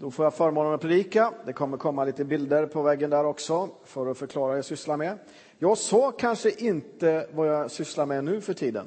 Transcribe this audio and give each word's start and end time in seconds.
Då 0.00 0.10
får 0.10 0.24
jag 0.26 0.34
förmånen 0.34 0.72
att 0.72 0.80
predika. 0.80 1.32
Det 1.46 1.52
kommer 1.52 1.76
komma 1.76 2.04
lite 2.04 2.24
bilder 2.24 2.66
på 2.66 2.82
väggen 2.82 3.10
där 3.10 3.24
också 3.24 3.68
för 3.84 4.06
att 4.06 4.18
förklara 4.18 4.46
vad 4.48 4.58
jag 4.58 4.64
sysslar 4.64 4.96
med. 4.96 5.18
Jag 5.58 5.78
sa 5.78 6.10
kanske 6.10 6.50
inte 6.50 7.28
vad 7.32 7.48
jag 7.48 7.70
sysslar 7.70 8.06
med 8.06 8.24
nu 8.24 8.40
för 8.40 8.54
tiden. 8.54 8.86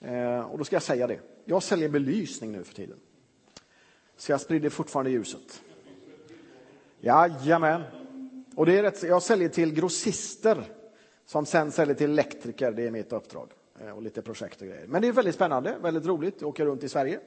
Eh, 0.00 0.40
och 0.40 0.58
då 0.58 0.64
ska 0.64 0.76
jag 0.76 0.82
säga 0.82 1.06
det. 1.06 1.20
Jag 1.44 1.62
säljer 1.62 1.88
belysning 1.88 2.52
nu 2.52 2.64
för 2.64 2.74
tiden. 2.74 2.96
Så 4.16 4.32
jag 4.32 4.40
sprider 4.40 4.70
fortfarande 4.70 5.10
ljuset. 5.10 5.62
Jajamän. 7.00 7.82
Och 8.56 8.66
det 8.66 8.78
är 8.78 8.82
rätt, 8.82 9.02
jag 9.02 9.22
säljer 9.22 9.48
till 9.48 9.74
grossister 9.74 10.64
som 11.26 11.46
sen 11.46 11.72
säljer 11.72 11.94
till 11.94 12.10
elektriker. 12.10 12.72
Det 12.72 12.86
är 12.86 12.90
mitt 12.90 13.12
uppdrag. 13.12 13.48
Eh, 13.80 13.90
och 13.90 14.02
lite 14.02 14.22
projekt 14.22 14.60
och 14.60 14.66
grejer. 14.66 14.86
Men 14.86 15.02
det 15.02 15.08
är 15.08 15.12
väldigt 15.12 15.34
spännande, 15.34 15.76
väldigt 15.82 16.06
roligt. 16.06 16.36
Jag 16.40 16.48
åker 16.48 16.66
runt 16.66 16.84
i 16.84 16.88
Sverige. 16.88 17.20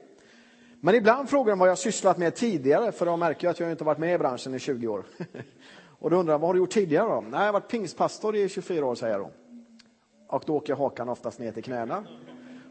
Men 0.80 0.94
ibland 0.94 1.30
frågar 1.30 1.52
de 1.52 1.58
vad 1.58 1.68
jag 1.68 1.78
sysslat 1.78 2.18
med 2.18 2.34
tidigare, 2.34 2.92
för 2.92 3.06
de 3.06 3.20
märker 3.20 3.48
att 3.48 3.60
jag 3.60 3.70
inte 3.70 3.84
varit 3.84 3.98
med 3.98 4.14
i 4.14 4.18
branschen 4.18 4.54
i 4.54 4.58
20 4.58 4.88
år. 4.88 5.04
och 5.98 6.10
då 6.10 6.16
undrar 6.16 6.34
de, 6.34 6.40
vad 6.40 6.48
har 6.48 6.54
du 6.54 6.60
gjort 6.60 6.70
tidigare 6.70 7.08
då? 7.08 7.20
Nej, 7.20 7.40
jag 7.40 7.46
har 7.46 7.52
varit 7.52 7.68
pingstpastor 7.68 8.36
i 8.36 8.48
24 8.48 8.86
år, 8.86 8.94
säger 8.94 9.12
jag 9.12 9.20
då. 9.20 9.30
Och 10.28 10.42
då 10.46 10.56
åker 10.56 10.74
hakan 10.74 11.08
oftast 11.08 11.38
ner 11.38 11.52
till 11.52 11.64
knäna. 11.64 12.04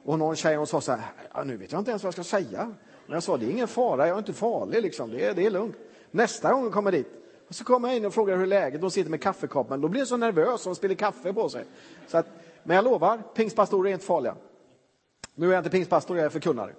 Och 0.05 0.20
någon 0.20 0.36
tjej 0.36 0.55
hon 0.55 0.67
sa 0.67 0.81
så 0.81 0.91
här, 0.91 1.44
nu 1.45 1.58
vet 1.58 1.72
jag 1.72 1.81
inte 1.81 1.91
ens 1.91 2.03
vad 2.03 2.08
jag 2.08 2.26
ska 2.26 2.38
säga. 2.38 2.66
Men 3.05 3.14
jag 3.14 3.23
sa, 3.23 3.38
det 3.38 3.45
är 3.45 3.50
ingen 3.50 3.67
fara, 3.67 4.08
jag 4.08 4.16
är 4.16 4.20
inte 4.20 4.34
farlig 4.34 4.81
liksom, 4.81 5.09
det 5.09 5.26
är, 5.26 5.34
det 5.34 5.45
är 5.45 5.52
lugnt. 5.52 5.76
Nästa 6.12 6.53
gång 6.53 6.64
jag 6.64 6.73
kommer 6.73 6.91
dit, 6.91 7.08
och 7.48 7.55
så 7.55 7.64
kommer 7.64 7.88
jag 7.88 7.98
in 7.98 8.05
och 8.05 8.14
frågar 8.14 8.38
hur 8.38 8.45
läget 8.45 8.84
är. 8.84 8.89
Sitter 8.89 9.09
med 9.09 9.22
kaffekoppen. 9.22 9.81
Då 9.81 9.88
blir 9.88 10.02
jag 10.02 10.08
så 10.08 10.17
nervös, 10.17 10.66
hon 10.66 10.76
spiller 10.76 10.95
kaffe 10.95 11.34
på 11.34 11.50
sig. 11.50 11.66
Så 12.08 12.17
att, 12.17 12.26
men 12.64 12.76
jag 12.76 12.86
lovar, 12.86 13.22
pingstpastorer 13.36 13.89
är 13.89 13.94
inte 13.94 14.05
farliga. 14.05 14.36
Nu 15.36 15.48
är 15.48 15.52
jag 15.52 15.59
inte 15.59 15.70
pingstpastor, 15.70 16.17
jag 16.17 16.26
är 16.26 16.30
förkunnare. 16.30 16.73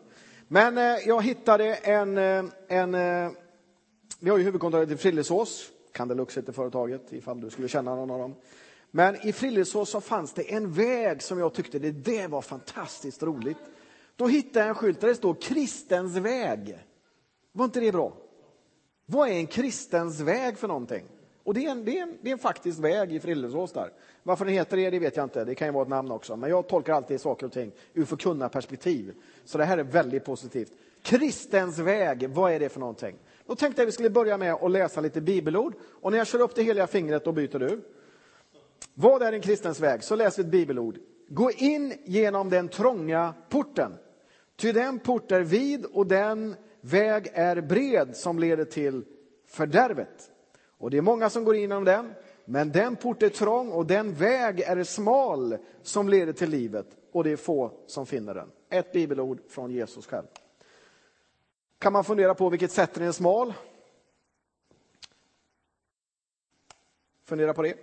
Men 0.52 0.78
eh, 0.78 0.98
jag 1.06 1.22
hittade 1.22 1.74
en, 1.74 2.18
eh, 2.18 2.44
en 2.68 2.94
eh, 2.94 3.30
vi 4.20 4.30
har 4.30 4.38
ju 4.38 4.44
huvudkontoret 4.44 4.90
i 4.90 4.96
Frillesås, 4.96 5.70
Candelux 5.92 6.36
heter 6.36 6.52
företaget, 6.52 7.12
ifall 7.12 7.40
du 7.40 7.50
skulle 7.50 7.68
känna 7.68 7.94
någon 7.94 8.10
av 8.10 8.18
dem. 8.18 8.34
Men 8.90 9.26
i 9.26 9.32
Frillesås 9.32 9.90
så 9.90 10.00
fanns 10.00 10.32
det 10.32 10.52
en 10.52 10.72
väg 10.72 11.22
som 11.22 11.38
jag 11.38 11.54
tyckte 11.54 11.78
det, 11.78 11.90
det 11.90 12.26
var 12.26 12.42
fantastiskt 12.42 13.22
roligt. 13.22 13.56
Då 14.16 14.26
hittade 14.26 14.58
jag 14.58 14.68
en 14.68 14.74
skylt 14.74 15.00
där 15.00 15.08
det 15.08 15.14
står 15.14 15.34
Kristens 15.34 16.16
väg. 16.16 16.78
Var 17.52 17.64
inte 17.64 17.80
det 17.80 17.92
bra? 17.92 18.12
Vad 19.06 19.28
är 19.28 19.32
en 19.32 19.46
kristens 19.46 20.20
väg 20.20 20.58
för 20.58 20.68
någonting? 20.68 21.04
Och 21.50 21.54
det 21.54 21.66
är 21.66 21.70
en, 21.70 21.84
det 21.84 21.98
är 21.98 22.02
en, 22.02 22.18
det 22.22 22.30
är 22.30 22.32
en 22.32 22.38
faktisk 22.38 22.78
väg 22.78 23.12
i 23.12 23.20
Frillesås 23.20 23.72
där. 23.72 23.92
Varför 24.22 24.44
den 24.44 24.54
heter 24.54 24.76
det, 24.76 24.90
det 24.90 24.98
vet 24.98 25.16
jag 25.16 25.26
inte. 25.26 25.44
Det 25.44 25.54
kan 25.54 25.68
ju 25.68 25.72
vara 25.72 25.82
ett 25.82 25.88
namn 25.88 26.10
också. 26.10 26.36
Men 26.36 26.50
jag 26.50 26.68
tolkar 26.68 26.92
alltid 26.92 27.20
saker 27.20 27.46
och 27.46 27.52
ting 27.52 27.72
ur 27.94 28.04
förkunna 28.04 28.48
perspektiv. 28.48 29.14
Så 29.44 29.58
det 29.58 29.64
här 29.64 29.78
är 29.78 29.82
väldigt 29.82 30.24
positivt. 30.24 30.72
Kristens 31.02 31.78
väg, 31.78 32.30
vad 32.30 32.52
är 32.52 32.60
det 32.60 32.68
för 32.68 32.80
någonting? 32.80 33.16
Då 33.46 33.54
tänkte 33.54 33.82
jag 33.82 33.86
vi 33.86 33.92
skulle 33.92 34.10
börja 34.10 34.36
med 34.36 34.54
att 34.54 34.70
läsa 34.70 35.00
lite 35.00 35.20
bibelord. 35.20 35.74
Och 36.00 36.10
när 36.10 36.18
jag 36.18 36.26
kör 36.26 36.40
upp 36.40 36.54
det 36.54 36.62
heliga 36.62 36.86
fingret, 36.86 37.24
då 37.24 37.32
byter 37.32 37.58
du. 37.58 37.80
Vad 38.94 39.22
är 39.22 39.32
en 39.32 39.40
kristens 39.40 39.80
väg? 39.80 40.04
Så 40.04 40.16
läser 40.16 40.42
vi 40.42 40.46
ett 40.46 40.52
bibelord. 40.52 40.98
Gå 41.28 41.50
in 41.50 41.94
genom 42.04 42.50
den 42.50 42.68
trånga 42.68 43.34
porten. 43.48 43.92
Ty 44.56 44.72
den 44.72 44.98
port 44.98 45.32
är 45.32 45.40
vid 45.40 45.84
och 45.84 46.06
den 46.06 46.56
väg 46.80 47.30
är 47.32 47.60
bred 47.60 48.16
som 48.16 48.38
leder 48.38 48.64
till 48.64 49.04
fördärvet. 49.46 50.29
Och 50.80 50.90
det 50.90 50.96
är 50.96 51.02
många 51.02 51.30
som 51.30 51.44
går 51.44 51.54
in 51.54 51.60
genom 51.60 51.84
den. 51.84 52.14
Men 52.44 52.72
den 52.72 52.96
port 52.96 53.22
är 53.22 53.28
trång 53.28 53.72
och 53.72 53.86
den 53.86 54.14
väg 54.14 54.60
är 54.60 54.84
smal 54.84 55.58
som 55.82 56.08
leder 56.08 56.32
till 56.32 56.50
livet 56.50 56.86
och 57.12 57.24
det 57.24 57.30
är 57.30 57.36
få 57.36 57.72
som 57.86 58.06
finner 58.06 58.34
den. 58.34 58.50
Ett 58.70 58.92
bibelord 58.92 59.40
från 59.48 59.70
Jesus 59.70 60.06
själv. 60.06 60.26
Kan 61.78 61.92
man 61.92 62.04
fundera 62.04 62.34
på 62.34 62.48
vilket 62.48 62.72
sätt 62.72 62.94
den 62.94 63.08
är 63.08 63.12
smal? 63.12 63.52
Fundera 67.24 67.54
på 67.54 67.62
det. 67.62 67.74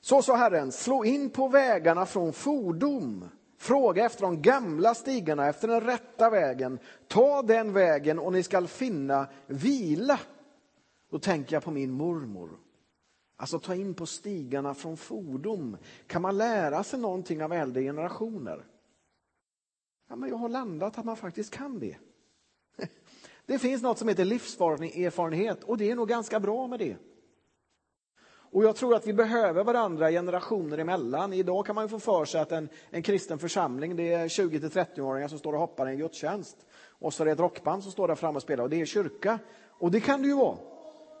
Så 0.00 0.22
sa 0.22 0.36
Herren, 0.36 0.72
slå 0.72 1.04
in 1.04 1.30
på 1.30 1.48
vägarna 1.48 2.06
från 2.06 2.32
fordom. 2.32 3.28
Fråga 3.58 4.04
efter 4.04 4.22
de 4.22 4.42
gamla 4.42 4.94
stigarna, 4.94 5.48
efter 5.48 5.68
den 5.68 5.80
rätta 5.80 6.30
vägen. 6.30 6.78
Ta 7.08 7.42
den 7.42 7.72
vägen 7.72 8.18
och 8.18 8.32
ni 8.32 8.42
skall 8.42 8.68
finna 8.68 9.26
vila. 9.46 10.20
Då 11.10 11.18
tänker 11.18 11.56
jag 11.56 11.62
på 11.62 11.70
min 11.70 11.90
mormor. 11.90 12.50
Alltså 13.36 13.58
ta 13.58 13.74
in 13.74 13.94
på 13.94 14.06
stigarna 14.06 14.74
från 14.74 14.96
fordom. 14.96 15.76
Kan 16.06 16.22
man 16.22 16.38
lära 16.38 16.84
sig 16.84 17.00
någonting 17.00 17.42
av 17.42 17.52
äldre 17.52 17.82
generationer? 17.82 18.66
Ja, 20.08 20.16
men 20.16 20.28
jag 20.28 20.36
har 20.36 20.48
landat 20.48 20.98
att 20.98 21.04
man 21.04 21.16
faktiskt 21.16 21.54
kan 21.54 21.78
det. 21.78 21.96
Det 23.46 23.58
finns 23.58 23.82
något 23.82 23.98
som 23.98 24.08
heter 24.08 24.24
livserfarenhet 24.24 25.64
och 25.64 25.78
det 25.78 25.90
är 25.90 25.94
nog 25.94 26.08
ganska 26.08 26.40
bra 26.40 26.66
med 26.66 26.78
det. 26.78 26.96
Och 28.26 28.64
jag 28.64 28.76
tror 28.76 28.94
att 28.94 29.06
vi 29.06 29.12
behöver 29.12 29.64
varandra 29.64 30.10
generationer 30.10 30.78
emellan. 30.78 31.32
Idag 31.32 31.66
kan 31.66 31.74
man 31.74 31.88
få 31.88 31.98
för 31.98 32.24
sig 32.24 32.40
att 32.40 32.52
en, 32.52 32.68
en 32.90 33.02
kristen 33.02 33.38
församling, 33.38 33.96
det 33.96 34.12
är 34.12 34.28
20-30-åringar 34.28 35.28
som 35.28 35.38
står 35.38 35.52
och 35.52 35.58
hoppar 35.58 35.88
i 35.88 35.92
en 35.92 35.98
gudstjänst. 35.98 36.56
Och 36.86 37.14
så 37.14 37.22
är 37.22 37.24
det 37.24 37.32
ett 37.32 37.38
rockband 37.38 37.82
som 37.82 37.92
står 37.92 38.08
där 38.08 38.14
framme 38.14 38.36
och 38.36 38.42
spelar 38.42 38.64
och 38.64 38.70
det 38.70 38.80
är 38.80 38.86
kyrka. 38.86 39.38
Och 39.68 39.90
det 39.90 40.00
kan 40.00 40.22
det 40.22 40.28
ju 40.28 40.34
vara. 40.34 40.56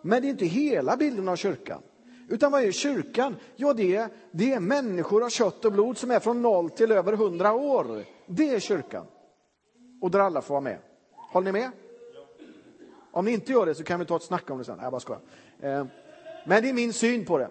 Men 0.06 0.22
det 0.22 0.28
är 0.28 0.30
inte 0.30 0.46
hela 0.46 0.96
bilden 0.96 1.28
av 1.28 1.36
kyrkan. 1.36 1.82
Utan 2.28 2.52
vad 2.52 2.62
är 2.62 2.72
kyrkan? 2.72 3.36
Ja, 3.56 3.72
det 3.72 3.96
är, 3.96 4.08
det 4.30 4.52
är 4.52 4.60
människor 4.60 5.24
av 5.24 5.28
kött 5.28 5.64
och 5.64 5.72
blod 5.72 5.98
som 5.98 6.10
är 6.10 6.20
från 6.20 6.42
noll 6.42 6.70
till 6.70 6.92
över 6.92 7.12
hundra 7.12 7.52
år. 7.52 8.04
Det 8.26 8.54
är 8.54 8.60
kyrkan. 8.60 9.06
Och 10.00 10.10
där 10.10 10.18
alla 10.18 10.42
får 10.42 10.54
vara 10.54 10.60
med. 10.60 10.78
Håller 11.32 11.52
ni 11.52 11.60
med? 11.60 11.70
Om 13.12 13.24
ni 13.24 13.32
inte 13.32 13.52
gör 13.52 13.66
det 13.66 13.74
så 13.74 13.84
kan 13.84 14.00
vi 14.00 14.06
ta 14.06 14.16
ett 14.16 14.22
snack 14.22 14.50
om 14.50 14.58
det 14.58 14.64
sen. 14.64 14.78
Jag 14.82 14.90
bara 14.90 15.00
skojar. 15.00 15.20
Eh, 15.60 15.86
men 16.46 16.62
det 16.62 16.68
är 16.68 16.72
min 16.72 16.92
syn 16.92 17.24
på 17.24 17.38
det. 17.38 17.50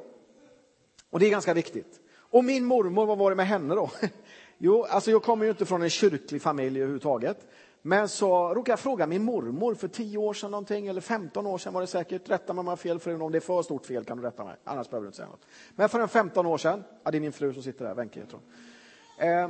Och 1.09 1.19
det 1.19 1.25
är 1.25 1.31
ganska 1.31 1.53
viktigt. 1.53 2.00
Och 2.16 2.44
min 2.44 2.66
mormor, 2.66 3.06
vad 3.06 3.18
var 3.18 3.30
det 3.30 3.36
med 3.36 3.47
henne 3.47 3.75
då? 3.75 3.92
Jo, 4.58 4.84
alltså 4.84 5.12
jag 5.12 5.24
kommer 5.24 5.46
ju 5.46 5.52
inte 5.52 5.66
från 5.66 5.81
en 5.81 5.90
kyrklig 5.90 6.42
familj 6.42 6.80
överhuvudtaget. 6.80 7.47
Men 7.85 8.09
så 8.09 8.53
råkade 8.53 8.71
jag 8.71 8.79
fråga 8.79 9.07
min 9.07 9.23
mormor 9.23 9.75
för 9.75 9.88
10 9.88 10.17
år 10.17 10.33
sedan 10.33 10.51
någonting, 10.51 10.88
eller 10.88 11.01
15 11.01 11.47
år 11.47 11.57
sedan 11.57 11.73
var 11.73 11.81
det 11.81 11.88
säkert. 11.88 12.29
Rätta 12.29 12.53
mig 12.53 12.59
om 12.59 12.66
jag 12.66 12.71
har 12.71 12.77
fel 12.77 12.99
frun, 12.99 13.21
om 13.21 13.31
det 13.31 13.38
är 13.38 13.39
för 13.39 13.61
stort 13.61 13.85
fel 13.85 14.05
kan 14.05 14.17
du 14.17 14.23
rätta 14.23 14.44
mig. 14.44 14.55
Annars 14.63 14.89
behöver 14.89 15.05
du 15.05 15.07
inte 15.07 15.17
säga 15.17 15.29
något. 15.29 15.45
Men 15.75 15.89
för 15.89 15.99
en 15.99 16.07
15 16.07 16.45
år 16.45 16.57
sedan, 16.57 16.83
ja 17.03 17.11
det 17.11 17.17
är 17.17 17.19
min 17.19 17.31
fru 17.31 17.53
som 17.53 17.63
sitter 17.63 17.85
där, 17.85 17.95
Wenche 17.95 18.19
heter 18.19 18.38
hon. 18.38 19.29
Eh, 19.29 19.49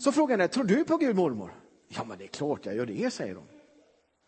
så 0.00 0.12
frågade 0.12 0.32
jag 0.32 0.38
henne, 0.38 0.48
tror 0.48 0.64
du 0.64 0.84
på 0.84 0.96
Gud 0.96 1.16
mormor? 1.16 1.54
Ja 1.88 2.04
men 2.04 2.18
det 2.18 2.24
är 2.24 2.28
klart 2.28 2.66
jag 2.66 2.74
gör 2.74 2.86
det, 2.86 3.12
säger 3.12 3.34
hon. 3.34 3.46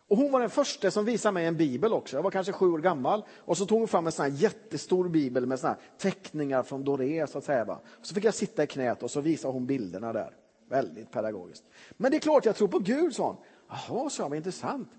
Och 0.07 0.17
hon 0.17 0.31
var 0.31 0.39
den 0.39 0.49
första 0.49 0.91
som 0.91 1.05
visade 1.05 1.33
mig 1.33 1.45
en 1.45 1.57
bibel 1.57 1.93
också. 1.93 2.15
Jag 2.15 2.23
var 2.23 2.31
kanske 2.31 2.53
sju 2.53 2.65
år 2.65 2.79
gammal. 2.79 3.25
Och 3.37 3.57
så 3.57 3.65
tog 3.65 3.79
hon 3.79 3.87
fram 3.87 4.05
en 4.05 4.11
sån 4.11 4.25
här 4.25 4.31
jättestor 4.31 5.09
bibel 5.09 5.45
med 5.45 5.59
såna 5.59 5.77
teckningar 5.97 6.63
från 6.63 6.83
Doré. 6.83 7.27
Så, 7.27 7.37
att 7.37 7.43
säga, 7.43 7.65
va? 7.65 7.79
så 8.01 8.15
fick 8.15 8.23
jag 8.23 8.33
sitta 8.33 8.63
i 8.63 8.67
knät 8.67 9.03
och 9.03 9.11
så 9.11 9.21
visade 9.21 9.53
hon 9.53 9.65
bilderna 9.65 10.13
där. 10.13 10.33
Väldigt 10.69 11.11
pedagogiskt. 11.11 11.63
Men 11.97 12.11
det 12.11 12.17
är 12.17 12.21
klart 12.21 12.45
jag 12.45 12.55
tror 12.55 12.67
på 12.67 12.79
Gud, 12.79 13.15
sa 13.15 13.27
hon. 13.27 13.37
Jaha, 13.69 14.09
sa 14.09 14.23
jag, 14.23 14.29
vad 14.29 14.37
intressant. 14.37 14.89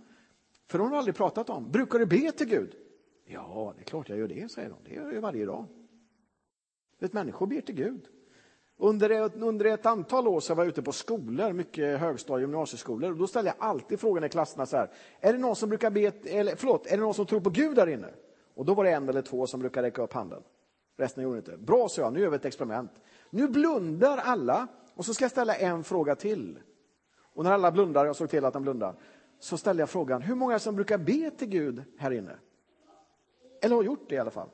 För 0.67 0.79
hon 0.79 0.91
har 0.91 0.99
aldrig 0.99 1.17
pratat 1.17 1.51
om. 1.51 1.71
Brukar 1.71 1.99
du 1.99 2.07
be 2.07 2.33
till 2.33 2.47
Gud? 2.47 2.75
Ja, 3.25 3.73
det 3.77 3.83
är 3.83 3.85
klart 3.85 4.09
jag 4.09 4.19
gör 4.19 4.29
det, 4.29 4.51
säger 4.51 4.71
hon. 4.71 4.81
Det 4.85 4.95
gör 4.95 5.13
jag 5.13 5.21
varje 5.21 5.47
dag. 5.47 5.65
Vet, 6.99 7.13
människor 7.13 7.47
ber 7.47 7.61
till 7.61 7.75
Gud. 7.75 8.09
Under 8.79 9.11
ett, 9.11 9.37
under 9.37 9.65
ett 9.65 9.87
antal 9.87 10.29
år 10.29 10.41
så 10.41 10.55
var 10.55 10.65
jag 10.65 10.69
ute 10.69 10.83
på 10.83 10.93
skolor, 10.93 11.53
mycket 11.53 12.01
högstadie 12.01 12.35
och 12.35 12.41
gymnasieskolor. 12.41 13.11
Och 13.11 13.17
då 13.17 13.27
ställde 13.27 13.51
jag 13.51 13.69
alltid 13.69 14.01
frågan 14.01 14.25
i 14.25 14.29
klasserna 14.29 14.67
så 14.67 14.77
här, 14.77 14.91
är 15.21 15.33
det 15.33 15.39
någon 15.39 15.57
som 15.57 15.69
brukar 15.69 15.91
be, 15.91 16.13
eller 16.25 16.57
förlåt, 16.57 16.87
är 16.87 16.91
det 16.91 17.03
någon 17.03 17.15
som 17.15 17.27
tror 17.27 17.41
på 17.41 17.51
Gud 17.51 17.77
där 17.77 17.87
inne? 17.87 18.09
Och 18.55 18.65
då 18.65 18.75
var 18.75 18.85
det 18.85 18.91
en 18.91 19.09
eller 19.09 19.23
två 19.23 19.47
som 19.47 19.61
brukade 19.61 19.87
räcka 19.87 20.03
upp 20.03 20.13
handen. 20.13 20.43
Resten 20.97 21.25
gjorde 21.25 21.39
inte. 21.39 21.57
Bra, 21.57 21.89
sa 21.89 22.03
jag, 22.03 22.13
nu 22.13 22.21
gör 22.21 22.31
vi 22.31 22.37
ett 22.37 22.45
experiment. 22.45 22.91
Nu 23.31 23.49
blundar 23.49 24.19
alla 24.19 24.69
och 24.97 25.05
så 25.05 25.15
ska 25.15 25.25
jag 25.25 25.31
ställa 25.31 25.57
en 25.57 25.85
fråga 25.85 26.15
till. 26.15 26.59
Och 27.17 27.45
när 27.45 27.53
alla 27.53 27.73
blundar, 27.73 28.07
jag 28.07 28.17
såg 28.17 28.31
till 28.31 28.45
att 28.45 28.53
de 28.53 28.63
blundar, 28.63 28.95
så 29.39 29.59
ställde 29.59 29.83
jag 29.83 29.91
frågan, 29.91 30.23
hur 30.23 30.35
många 30.35 30.59
som 30.59 30.75
brukar 30.75 30.99
be 30.99 31.31
till 31.31 31.49
Gud 31.49 31.83
här 31.99 32.11
inne? 32.11 32.39
Eller 33.63 33.77
har 33.77 33.83
gjort 33.83 34.09
det 34.09 34.15
i 34.15 34.19
alla 34.19 34.31
fall? 34.31 34.49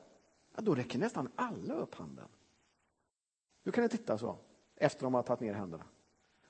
Ja, 0.55 0.61
då 0.61 0.75
räcker 0.75 0.99
nästan 0.99 1.29
alla 1.35 1.73
upp 1.73 1.95
handen. 1.95 2.27
Nu 3.63 3.71
kan 3.71 3.83
ni 3.83 3.89
titta 3.89 4.17
så, 4.17 4.37
efter 4.75 5.03
de 5.03 5.13
har 5.13 5.23
tagit 5.23 5.39
ner 5.39 5.53
händerna. 5.53 5.83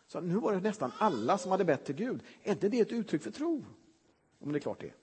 Så 0.07 0.21
nu 0.21 0.35
var 0.35 0.53
det 0.53 0.59
nästan 0.59 0.91
alla 0.97 1.37
som 1.37 1.51
hade 1.51 1.65
bett 1.65 1.85
till 1.85 1.95
Gud. 1.95 2.23
Är 2.43 2.51
inte 2.51 2.69
det 2.69 2.79
ett 2.79 2.91
uttryck 2.91 3.23
för 3.23 3.31
tro? 3.31 3.65
Om 4.39 4.51
det 4.51 4.57
är 4.57 4.61
klart 4.61 4.79
det 4.79 4.87
är. 4.87 4.95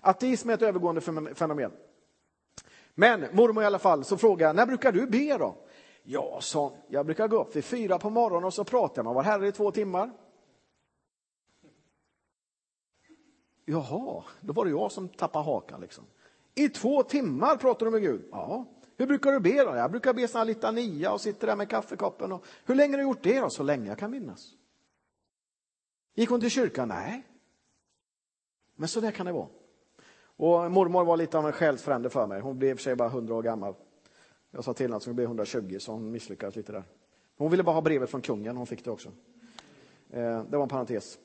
Ateism 0.00 0.50
är 0.50 0.54
ett 0.54 0.62
övergående 0.62 1.00
fenomen. 1.34 1.72
Men 2.94 3.26
mormor 3.32 3.62
i 3.62 3.66
alla 3.66 3.78
fall, 3.78 4.04
så 4.04 4.16
frågar 4.16 4.46
jag, 4.46 4.56
när 4.56 4.66
brukar 4.66 4.92
du 4.92 5.06
be 5.06 5.38
då? 5.38 5.56
Ja, 6.06 6.40
så 6.40 6.72
jag 6.88 7.06
brukar 7.06 7.28
gå 7.28 7.40
upp 7.40 7.56
vid 7.56 7.64
fyra 7.64 7.98
på 7.98 8.10
morgonen 8.10 8.44
och 8.44 8.54
så 8.54 8.64
pratar 8.64 8.98
jag 8.98 9.04
med 9.04 9.14
vår 9.14 9.22
Herre 9.22 9.48
i 9.48 9.52
två 9.52 9.70
timmar. 9.70 10.10
Jaha, 13.64 14.24
då 14.40 14.52
var 14.52 14.64
det 14.64 14.70
jag 14.70 14.92
som 14.92 15.08
tappade 15.08 15.44
hakan 15.44 15.80
liksom. 15.80 16.04
I 16.54 16.68
två 16.68 17.02
timmar 17.02 17.56
pratar 17.56 17.86
du 17.86 17.92
med 17.92 18.02
Gud? 18.02 18.28
Ja. 18.30 18.64
Hur 18.96 19.06
brukar 19.06 19.32
du 19.32 19.40
be 19.40 19.64
då? 19.64 19.76
Jag 19.76 19.90
brukar 19.90 20.14
be 20.14 20.28
såna 20.28 20.44
litania 20.44 21.12
och 21.12 21.20
sitter 21.20 21.46
där 21.46 21.56
med 21.56 21.68
kaffekoppen. 21.68 22.32
Och, 22.32 22.44
hur 22.64 22.74
länge 22.74 22.92
har 22.92 22.98
du 22.98 23.02
gjort 23.02 23.22
det 23.22 23.40
då? 23.40 23.50
Så 23.50 23.62
länge 23.62 23.88
jag 23.88 23.98
kan 23.98 24.10
minnas. 24.10 24.54
Gick 26.14 26.30
hon 26.30 26.40
till 26.40 26.50
kyrkan? 26.50 26.88
Nej. 26.88 27.24
Men 28.76 28.88
så 28.88 29.00
där 29.00 29.10
kan 29.10 29.26
det 29.26 29.32
vara. 29.32 29.48
Och 30.36 30.72
mormor 30.72 31.04
var 31.04 31.16
lite 31.16 31.38
av 31.38 31.46
en 31.46 31.52
själsfrände 31.52 32.10
för 32.10 32.26
mig. 32.26 32.40
Hon 32.40 32.58
blev 32.58 32.70
i 32.70 32.74
och 32.74 32.78
för 32.78 32.82
sig 32.82 32.96
bara 32.96 33.08
100 33.08 33.34
år 33.34 33.42
gammal. 33.42 33.74
Jag 34.54 34.64
sa 34.64 34.74
till 34.74 34.86
henne 34.86 34.96
att 34.96 35.04
hon 35.04 35.14
bli 35.14 35.24
120 35.24 35.76
så 35.80 35.92
hon 35.92 36.10
misslyckades 36.10 36.56
lite 36.56 36.72
där. 36.72 36.84
Hon 37.36 37.50
ville 37.50 37.62
bara 37.62 37.74
ha 37.74 37.82
brevet 37.82 38.10
från 38.10 38.20
kungen, 38.20 38.56
hon 38.56 38.66
fick 38.66 38.84
det 38.84 38.90
också. 38.90 39.08
Eh, 40.10 40.42
det 40.44 40.56
var 40.56 40.62
en 40.62 40.68
parentes. 40.68 41.18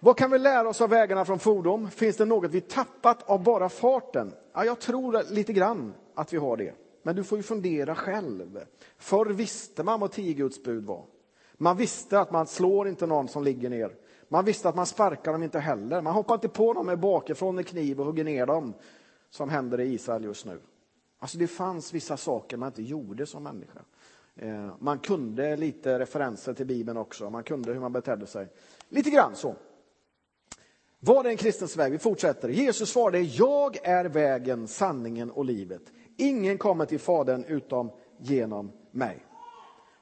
Vad 0.00 0.16
kan 0.16 0.30
vi 0.30 0.38
lära 0.38 0.68
oss 0.68 0.80
av 0.80 0.90
vägarna 0.90 1.24
från 1.24 1.38
fordom? 1.38 1.90
Finns 1.90 2.16
det 2.16 2.24
något 2.24 2.50
vi 2.50 2.60
tappat 2.60 3.22
av 3.30 3.42
bara 3.42 3.68
farten? 3.68 4.32
Ja, 4.52 4.64
jag 4.64 4.78
tror 4.78 5.32
lite 5.32 5.52
grann 5.52 5.94
att 6.14 6.32
vi 6.32 6.36
har 6.36 6.56
det. 6.56 6.74
Men 7.02 7.16
du 7.16 7.24
får 7.24 7.38
ju 7.38 7.42
fundera 7.42 7.94
själv. 7.94 8.60
Förr 8.98 9.26
visste 9.26 9.82
man 9.82 10.00
vad 10.00 10.12
tio 10.12 10.34
Guds 10.34 10.62
bud 10.62 10.84
var. 10.84 11.04
Man 11.54 11.76
visste 11.76 12.20
att 12.20 12.30
man 12.30 12.46
slår 12.46 12.88
inte 12.88 13.06
någon 13.06 13.28
som 13.28 13.44
ligger 13.44 13.70
ner. 13.70 13.94
Man 14.28 14.44
visste 14.44 14.68
att 14.68 14.76
man 14.76 14.86
sparkar 14.86 15.32
dem 15.32 15.42
inte 15.42 15.58
heller. 15.58 16.02
Man 16.02 16.14
hoppar 16.14 16.34
inte 16.34 16.48
på 16.48 16.72
dem 16.72 16.86
med 16.86 16.98
bakifrån 16.98 17.54
med 17.54 17.66
kniv 17.66 18.00
och 18.00 18.06
hugger 18.06 18.24
ner 18.24 18.46
dem, 18.46 18.74
som 19.30 19.48
händer 19.48 19.80
i 19.80 19.94
Israel 19.94 20.24
just 20.24 20.46
nu. 20.46 20.60
Alltså 21.18 21.38
det 21.38 21.46
fanns 21.46 21.94
vissa 21.94 22.16
saker 22.16 22.56
man 22.56 22.66
inte 22.66 22.82
gjorde 22.82 23.26
som 23.26 23.42
människa. 23.42 23.80
Eh, 24.36 24.74
man 24.78 24.98
kunde 24.98 25.56
lite 25.56 25.98
referenser 25.98 26.54
till 26.54 26.66
Bibeln 26.66 26.98
också, 26.98 27.30
man 27.30 27.42
kunde 27.42 27.72
hur 27.72 27.80
man 27.80 27.92
betedde 27.92 28.26
sig. 28.26 28.48
Lite 28.88 29.10
grann 29.10 29.36
så. 29.36 29.56
Var 31.00 31.22
det 31.22 31.30
en 31.30 31.36
kristens 31.36 31.76
väg? 31.76 31.92
Vi 31.92 31.98
fortsätter. 31.98 32.48
Jesus 32.48 32.90
svarade, 32.90 33.20
jag 33.20 33.76
är 33.82 34.04
vägen, 34.04 34.68
sanningen 34.68 35.30
och 35.30 35.44
livet. 35.44 35.82
Ingen 36.16 36.58
kommer 36.58 36.84
till 36.84 37.00
Fadern 37.00 37.44
utom 37.44 37.90
genom 38.18 38.72
mig. 38.90 39.24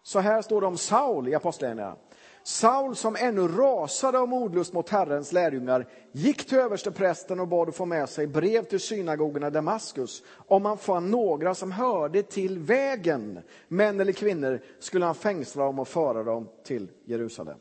Så 0.03 0.19
här 0.19 0.43
står 0.43 0.61
det 0.61 0.67
om 0.67 0.77
Saul 0.77 1.29
i 1.29 1.35
Apostlagärningarna. 1.35 1.97
Saul 2.46 2.96
som 2.96 3.16
ännu 3.16 3.48
rasade 3.48 4.19
av 4.19 4.28
modlust 4.28 4.72
mot 4.72 4.88
Herrens 4.88 5.32
lärjungar 5.32 5.88
gick 6.12 6.46
till 6.46 6.58
översteprästen 6.58 7.40
och 7.40 7.48
bad 7.48 7.69
att 7.69 7.76
få 7.76 7.84
med 7.84 8.08
sig 8.08 8.26
brev 8.26 8.64
till 8.64 8.81
synagogorna 8.81 9.46
i 9.46 9.50
Damaskus. 9.50 10.22
Om 10.28 10.64
han 10.64 10.78
fann 10.78 11.10
några 11.10 11.54
som 11.54 11.72
hörde 11.72 12.22
till 12.22 12.58
vägen, 12.58 13.40
män 13.69 14.00
eller 14.00 14.12
kvinnor, 14.12 14.60
skulle 14.78 15.04
han 15.04 15.14
fängsla 15.14 15.64
dem 15.64 15.78
och 15.78 15.88
föra 15.88 16.22
dem 16.22 16.48
till 16.64 16.90
Jerusalem. 17.04 17.58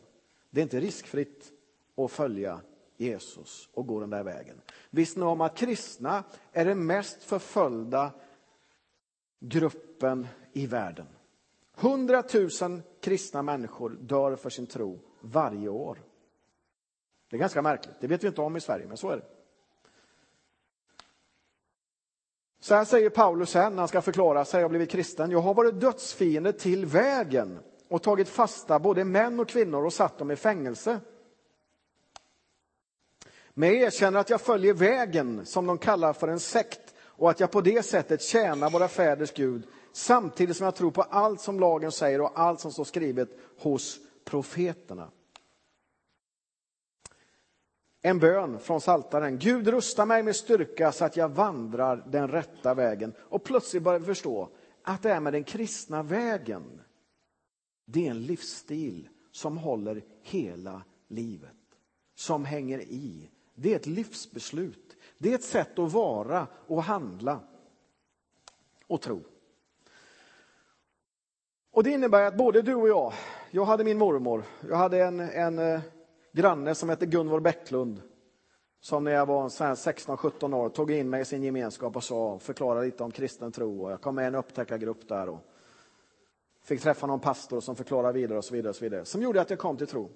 Det 0.49 0.61
är 0.61 0.63
inte 0.63 0.79
riskfritt 0.79 1.51
att 1.97 2.11
följa 2.11 2.61
Jesus 2.97 3.69
och 3.73 3.87
gå 3.87 3.99
den 3.99 4.09
där 4.09 4.23
vägen. 4.23 4.61
Visste 4.89 5.19
ni 5.19 5.25
om 5.25 5.41
att 5.41 5.57
kristna 5.57 6.23
är 6.51 6.65
den 6.65 6.85
mest 6.85 7.23
förföljda 7.23 8.11
gruppen 9.39 10.27
i 10.53 10.67
världen? 10.67 11.07
100 11.77 12.23
000 12.61 12.81
kristna 13.01 13.41
människor 13.41 13.89
dör 13.89 14.35
för 14.35 14.49
sin 14.49 14.67
tro 14.67 14.99
varje 15.21 15.69
år. 15.69 16.03
Det 17.29 17.35
är 17.35 17.39
ganska 17.39 17.61
märkligt. 17.61 17.95
Det 17.99 18.07
vet 18.07 18.23
vi 18.23 18.27
inte 18.27 18.41
om 18.41 18.57
i 18.57 18.61
Sverige, 18.61 18.87
men 18.87 18.97
så 18.97 19.09
är 19.09 19.17
det. 19.17 19.25
Så 22.59 22.75
här 22.75 22.85
säger 22.85 23.09
Paulus 23.09 23.49
sen 23.49 23.75
när 23.75 23.81
han 23.81 23.87
ska 23.87 24.01
förklara 24.01 24.45
sig 24.45 24.63
och 24.63 24.69
blivit 24.69 24.91
kristen. 24.91 25.31
Jag 25.31 25.39
har 25.39 25.53
varit 25.53 25.79
dödsfiende 25.79 26.53
till 26.53 26.85
vägen 26.85 27.59
och 27.87 28.03
tagit 28.03 28.29
fasta 28.29 28.79
både 28.79 29.03
män 29.03 29.39
och 29.39 29.49
kvinnor 29.49 29.85
och 29.85 29.93
satt 29.93 30.17
dem 30.17 30.31
i 30.31 30.35
fängelse. 30.35 30.99
Men 33.53 33.69
jag 33.69 33.77
erkänner 33.77 34.19
att 34.19 34.29
jag 34.29 34.41
följer 34.41 34.73
vägen 34.73 35.45
som 35.45 35.65
de 35.65 35.77
kallar 35.77 36.13
för 36.13 36.27
en 36.27 36.39
sekt 36.39 36.93
och 36.99 37.29
att 37.29 37.39
jag 37.39 37.51
på 37.51 37.61
det 37.61 37.85
sättet 37.85 38.21
tjänar 38.21 38.69
våra 38.69 38.87
fäders 38.87 39.33
Gud 39.33 39.67
samtidigt 39.95 40.57
som 40.57 40.65
jag 40.65 40.75
tror 40.75 40.91
på 40.91 41.01
allt 41.01 41.41
som 41.41 41.59
lagen 41.59 41.91
säger 41.91 42.21
och 42.21 42.39
allt 42.39 42.59
som 42.59 42.71
står 42.71 42.83
skrivet 42.83 43.29
hos 43.57 43.99
profeterna. 44.23 45.11
En 48.01 48.19
bön 48.19 48.59
från 48.59 48.81
Saltaren. 48.81 49.39
Gud 49.39 49.67
rusta 49.67 50.05
mig 50.05 50.23
med 50.23 50.35
styrka 50.35 50.91
så 50.91 51.05
att 51.05 51.17
jag 51.17 51.29
vandrar 51.29 52.03
den 52.07 52.27
rätta 52.27 52.73
vägen. 52.73 53.13
Och 53.19 53.43
plötsligt 53.43 53.83
börjar 53.83 53.99
vi 53.99 54.05
förstå 54.05 54.49
att 54.81 55.03
det 55.03 55.11
är 55.11 55.19
med 55.19 55.33
den 55.33 55.43
kristna 55.43 56.03
vägen. 56.03 56.81
Det 57.85 58.07
är 58.07 58.11
en 58.11 58.23
livsstil 58.23 59.09
som 59.31 59.57
håller 59.57 60.03
hela 60.21 60.83
livet. 61.07 61.51
Som 62.15 62.45
hänger 62.45 62.79
i. 62.79 63.29
Det 63.55 63.71
är 63.71 63.75
ett 63.75 63.87
livsbeslut. 63.87 64.97
Det 65.17 65.31
är 65.31 65.35
ett 65.35 65.43
sätt 65.43 65.79
att 65.79 65.91
vara 65.91 66.47
och 66.67 66.83
handla 66.83 67.39
och 68.87 69.01
tro. 69.01 69.23
Och 71.75 71.83
Det 71.83 71.91
innebär 71.91 72.23
att 72.23 72.37
både 72.37 72.61
du 72.61 72.75
och 72.75 72.89
jag, 72.89 73.13
jag 73.51 73.65
hade 73.65 73.83
min 73.83 73.97
mormor, 73.97 74.43
jag 74.69 74.75
hade 74.75 75.03
en, 75.03 75.19
en 75.19 75.59
eh, 75.59 75.79
granne 76.31 76.75
som 76.75 76.89
hette 76.89 77.05
Gunvor 77.05 77.39
Bäcklund 77.39 78.01
som 78.79 79.03
när 79.03 79.11
jag 79.11 79.25
var 79.25 79.49
16-17 79.49 80.55
år 80.55 80.69
tog 80.69 80.91
in 80.91 81.09
mig 81.09 81.21
i 81.21 81.25
sin 81.25 81.43
gemenskap 81.43 81.95
och 81.95 82.03
sa, 82.03 82.39
förklarade 82.39 82.85
lite 82.85 83.03
om 83.03 83.11
kristen 83.11 83.51
tro. 83.51 83.83
Och 83.83 83.91
jag 83.91 84.01
kom 84.01 84.15
med 84.15 84.23
i 84.23 84.27
en 84.27 84.35
upptäckargrupp 84.35 85.07
där 85.07 85.29
och 85.29 85.39
fick 86.63 86.81
träffa 86.81 87.07
någon 87.07 87.19
pastor 87.19 87.61
som 87.61 87.75
förklarade 87.75 88.19
vidare 88.19 88.37
och 88.37 88.45
så 88.45 88.53
vidare. 88.53 88.69
Och 88.69 88.75
så 88.75 88.83
vidare 88.85 89.05
som 89.05 89.21
gjorde 89.21 89.41
att 89.41 89.49
jag 89.49 89.59
kom 89.59 89.77
till 89.77 89.87
tro. 89.87 90.09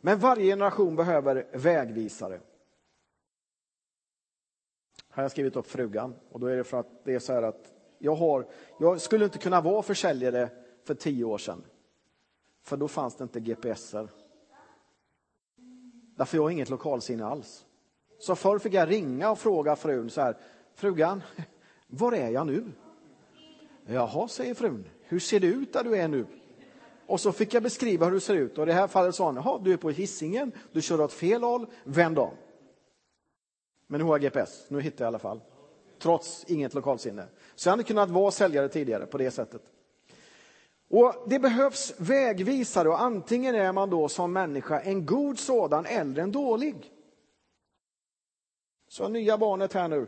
Men 0.00 0.18
varje 0.18 0.44
generation 0.44 0.96
behöver 0.96 1.46
vägvisare. 1.52 2.34
Här 5.08 5.16
har 5.16 5.22
jag 5.22 5.30
skrivit 5.30 5.56
upp 5.56 5.66
frugan 5.66 6.14
och 6.30 6.40
då 6.40 6.46
är 6.46 6.56
det 6.56 6.64
för 6.64 6.80
att 6.80 7.04
det 7.04 7.14
är 7.14 7.18
så 7.18 7.32
här 7.32 7.42
att 7.42 7.72
jag, 7.98 8.14
har, 8.14 8.46
jag 8.80 9.00
skulle 9.00 9.24
inte 9.24 9.38
kunna 9.38 9.60
vara 9.60 9.82
försäljare 9.82 10.50
för 10.86 10.94
tio 10.94 11.24
år 11.24 11.38
sedan. 11.38 11.64
För 12.62 12.76
då 12.76 12.88
fanns 12.88 13.16
det 13.16 13.22
inte 13.22 13.40
GPSer. 13.40 14.08
Därför 16.16 16.36
jag 16.38 16.42
har 16.42 16.50
inget 16.50 16.70
lokalsinne 16.70 17.26
alls. 17.26 17.64
Så 18.18 18.36
förr 18.36 18.58
fick 18.58 18.74
jag 18.74 18.90
ringa 18.90 19.30
och 19.30 19.38
fråga 19.38 19.76
frun 19.76 20.10
så 20.10 20.20
här, 20.20 20.36
frugan, 20.74 21.22
var 21.86 22.12
är 22.12 22.30
jag 22.30 22.46
nu? 22.46 22.64
Jaha, 23.86 24.28
säger 24.28 24.54
frun, 24.54 24.84
hur 25.00 25.18
ser 25.18 25.40
det 25.40 25.46
ut 25.46 25.72
där 25.72 25.84
du 25.84 25.96
är 25.96 26.08
nu? 26.08 26.26
Och 27.06 27.20
så 27.20 27.32
fick 27.32 27.54
jag 27.54 27.62
beskriva 27.62 28.06
hur 28.06 28.12
det 28.12 28.20
ser 28.20 28.34
ut. 28.34 28.58
Och 28.58 28.64
i 28.64 28.66
det 28.66 28.72
här 28.72 28.86
fallet 28.86 29.14
sa 29.14 29.26
hon, 29.26 29.36
jaha, 29.36 29.60
du 29.64 29.72
är 29.72 29.76
på 29.76 29.90
hissingen, 29.90 30.52
du 30.72 30.82
kör 30.82 31.00
åt 31.00 31.12
fel 31.12 31.42
håll, 31.42 31.66
vänd 31.84 32.18
om. 32.18 32.34
Men 33.86 34.00
nu 34.00 34.04
har 34.04 34.12
jag 34.14 34.22
GPS, 34.22 34.66
nu 34.68 34.80
hittar 34.80 35.04
jag 35.04 35.08
i 35.08 35.10
alla 35.10 35.18
fall. 35.18 35.40
Trots 35.98 36.44
inget 36.48 36.74
lokalsinne. 36.74 37.26
Så 37.54 37.68
jag 37.68 37.72
hade 37.72 37.82
kunnat 37.82 38.10
vara 38.10 38.30
säljare 38.30 38.68
tidigare 38.68 39.06
på 39.06 39.18
det 39.18 39.30
sättet. 39.30 39.62
Och 40.88 41.24
Det 41.26 41.38
behövs 41.38 41.94
vägvisare 41.98 42.88
och 42.88 43.00
antingen 43.00 43.54
är 43.54 43.72
man 43.72 43.90
då 43.90 44.08
som 44.08 44.32
människa 44.32 44.80
en 44.80 45.06
god 45.06 45.38
sådan 45.38 45.86
eller 45.86 46.22
en 46.22 46.32
dålig. 46.32 46.92
Så 48.88 49.08
nya 49.08 49.38
barnet 49.38 49.72
här 49.72 49.88
nu, 49.88 50.06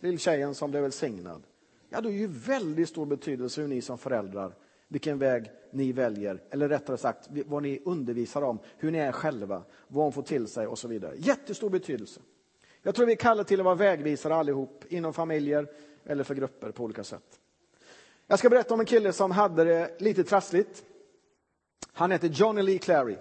lilltjejen 0.00 0.54
som 0.54 0.70
blev 0.70 0.82
välsignad. 0.82 1.42
Ja, 1.88 2.00
det 2.00 2.08
är 2.08 2.12
ju 2.12 2.26
väldigt 2.26 2.88
stor 2.88 3.06
betydelse 3.06 3.60
hur 3.60 3.68
ni 3.68 3.82
som 3.82 3.98
föräldrar, 3.98 4.54
vilken 4.88 5.18
väg 5.18 5.50
ni 5.72 5.92
väljer, 5.92 6.42
eller 6.50 6.68
rättare 6.68 6.96
sagt 6.96 7.28
vad 7.46 7.62
ni 7.62 7.82
undervisar 7.84 8.42
om, 8.42 8.58
hur 8.76 8.90
ni 8.90 8.98
är 8.98 9.12
själva, 9.12 9.62
vad 9.88 10.04
hon 10.04 10.12
får 10.12 10.22
till 10.22 10.46
sig 10.46 10.66
och 10.66 10.78
så 10.78 10.88
vidare. 10.88 11.14
Jättestor 11.16 11.70
betydelse. 11.70 12.20
Jag 12.82 12.94
tror 12.94 13.06
vi 13.06 13.16
kallar 13.16 13.44
till 13.44 13.60
att 13.60 13.64
vara 13.64 13.74
vägvisare 13.74 14.34
allihop, 14.34 14.84
inom 14.88 15.12
familjer 15.12 15.66
eller 16.04 16.24
för 16.24 16.34
grupper 16.34 16.70
på 16.70 16.84
olika 16.84 17.04
sätt. 17.04 17.40
Jag 18.26 18.38
ska 18.38 18.48
berätta 18.48 18.74
om 18.74 18.80
en 18.80 18.86
kille 18.86 19.12
som 19.12 19.30
hade 19.30 19.64
det 19.64 20.00
lite 20.00 20.24
trassligt. 20.24 20.84
Han 21.92 22.10
heter 22.10 22.28
Johnny 22.28 22.62
Lee 22.62 22.78
Clary. 22.78 23.16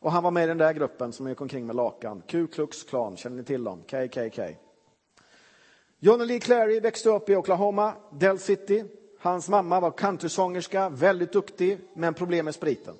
Och 0.00 0.12
han 0.12 0.22
var 0.22 0.30
med 0.30 0.44
i 0.44 0.46
den 0.46 0.58
där 0.58 0.72
gruppen 0.72 1.12
som 1.12 1.28
gick 1.28 1.40
omkring 1.40 1.66
med 1.66 1.76
lakan. 1.76 2.22
Ku 2.26 2.46
Klux 2.46 2.82
Klan, 2.82 3.16
känner 3.16 3.36
ni 3.36 3.44
till 3.44 3.64
dem? 3.64 3.82
KKK. 3.82 4.42
Johnny 5.98 6.24
Lee 6.24 6.40
Clary 6.40 6.80
växte 6.80 7.08
upp 7.08 7.28
i 7.28 7.36
Oklahoma, 7.36 7.92
Del 8.12 8.38
City. 8.38 8.84
Hans 9.20 9.48
mamma 9.48 9.80
var 9.80 9.90
countrysångerska, 9.90 10.88
väldigt 10.88 11.32
duktig, 11.32 11.78
men 11.94 12.14
problem 12.14 12.44
med 12.44 12.54
spriten. 12.54 12.94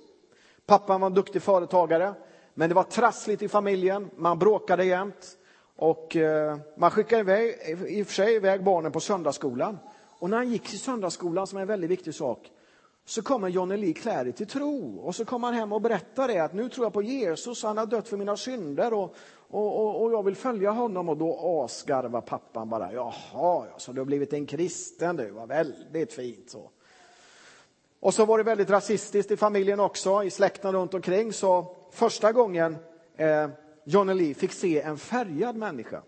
Pappan 0.66 1.00
var 1.00 1.06
en 1.06 1.14
duktig 1.14 1.42
företagare, 1.42 2.14
men 2.54 2.68
det 2.68 2.74
var 2.74 2.82
trassligt 2.82 3.42
i 3.42 3.48
familjen. 3.48 4.10
Man 4.16 4.38
bråkade 4.38 4.84
jämt. 4.84 5.36
Och 5.76 6.16
eh, 6.16 6.58
man 6.76 6.90
skickade 6.90 7.20
iväg, 7.20 7.56
i 7.88 8.02
och 8.02 8.06
för 8.06 8.14
sig 8.14 8.34
iväg 8.34 8.64
barnen 8.64 8.92
på 8.92 9.00
söndagsskolan. 9.00 9.78
Och 10.18 10.30
när 10.30 10.36
han 10.36 10.52
gick 10.52 10.68
till 10.68 10.80
söndagsskolan, 10.80 11.46
som 11.46 11.58
är 11.58 11.62
en 11.62 11.68
väldigt 11.68 11.90
viktig 11.90 12.14
sak, 12.14 12.50
så 13.04 13.22
kommer 13.22 13.48
Johnny 13.48 13.76
Lee 13.76 13.92
Clary 13.92 14.32
till 14.32 14.46
tro. 14.46 14.98
Och 14.98 15.14
så 15.14 15.24
kommer 15.24 15.48
han 15.48 15.54
hem 15.54 15.72
och 15.72 15.80
berättar 15.80 16.28
det, 16.28 16.38
att 16.38 16.52
nu 16.52 16.68
tror 16.68 16.86
jag 16.86 16.92
på 16.92 17.02
Jesus, 17.02 17.62
han 17.62 17.78
har 17.78 17.86
dött 17.86 18.08
för 18.08 18.16
mina 18.16 18.36
synder 18.36 18.92
och, 18.92 19.14
och, 19.48 19.80
och, 19.80 20.02
och 20.02 20.12
jag 20.12 20.22
vill 20.22 20.36
följa 20.36 20.70
honom. 20.70 21.08
Och 21.08 21.16
då 21.16 21.38
asgarvar 21.64 22.20
pappan 22.20 22.68
bara, 22.68 22.92
jaha, 22.92 23.66
så 23.76 23.92
du 23.92 24.00
har 24.00 24.04
blivit 24.04 24.32
en 24.32 24.46
kristen 24.46 25.16
du, 25.16 25.30
vad 25.30 25.48
väldigt 25.48 26.12
fint 26.12 26.50
så. 26.50 26.70
Och 28.00 28.14
så 28.14 28.24
var 28.24 28.38
det 28.38 28.44
väldigt 28.44 28.70
rasistiskt 28.70 29.30
i 29.30 29.36
familjen 29.36 29.80
också, 29.80 30.24
i 30.24 30.30
släkten 30.30 30.72
runt 30.72 30.94
omkring. 30.94 31.32
Så 31.32 31.76
första 31.90 32.32
gången 32.32 32.76
eh, 33.16 33.48
Johnny 33.84 34.14
Lee 34.14 34.34
fick 34.34 34.52
se 34.52 34.80
en 34.80 34.98
färgad 34.98 35.56
människa 35.56 36.02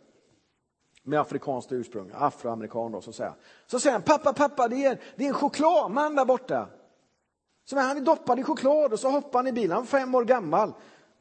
med 1.03 1.21
afrikanskt 1.21 1.73
ursprung, 1.73 2.11
afroamerikan 2.15 2.93
då, 2.93 3.01
så 3.01 3.13
säger 3.13 3.35
Så 3.67 3.81
säger 3.81 3.93
han, 3.93 4.03
pappa, 4.03 4.33
pappa, 4.33 4.69
det 4.69 4.85
är, 4.85 5.01
det 5.17 5.25
är 5.25 5.29
en 5.29 5.35
chokladman 5.35 6.15
där 6.15 6.25
borta. 6.25 6.69
Så 7.65 7.79
han 7.79 7.97
är 7.97 8.01
doppad 8.01 8.39
i 8.39 8.43
choklad 8.43 8.93
och 8.93 9.01
så 9.01 9.11
hoppar 9.11 9.39
han 9.39 9.47
i 9.47 9.53
bilen, 9.53 9.71
han 9.71 9.83
är 9.83 9.87
fem 9.87 10.15
år 10.15 10.25
gammal. 10.25 10.73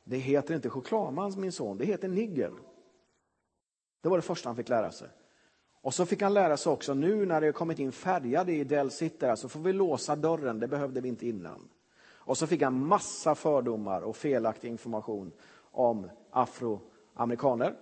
Det 0.04 0.18
heter 0.18 0.56
inte 0.56 0.70
chokladman, 0.70 1.34
min 1.38 1.52
son, 1.52 1.78
det 1.78 1.86
heter 1.86 2.08
nigger. 2.08 2.52
Det 4.02 4.10
var 4.10 4.18
det 4.18 4.22
första 4.22 4.50
han 4.50 4.56
fick 4.56 4.70
lära 4.70 4.92
sig. 4.92 5.08
Och 5.82 5.94
så 5.94 6.06
fick 6.06 6.22
han 6.22 6.34
lära 6.34 6.58
sig 6.58 6.72
också, 6.72 6.94
nu 6.94 7.26
när 7.26 7.42
det 7.42 7.48
har 7.48 7.52
kommit 7.52 7.80
in 7.80 7.92
färgade 7.92 8.54
i 8.54 8.64
Del 8.64 8.92
City, 8.92 9.34
så 9.38 9.50
får 9.50 9.60
vi 9.60 9.74
låsa 9.74 10.16
dörren, 10.16 10.60
det 10.60 10.68
behövde 10.68 11.02
vi 11.02 11.10
inte 11.10 11.28
innan. 11.28 11.70
Och 12.30 12.38
så 12.38 12.48
fick 12.48 12.62
han 12.62 12.88
massa 12.88 13.36
fördomar 13.36 14.02
och 14.02 14.16
felaktig 14.16 14.70
information 14.70 15.32
om 15.72 16.10
afroamerikaner. 16.32 17.76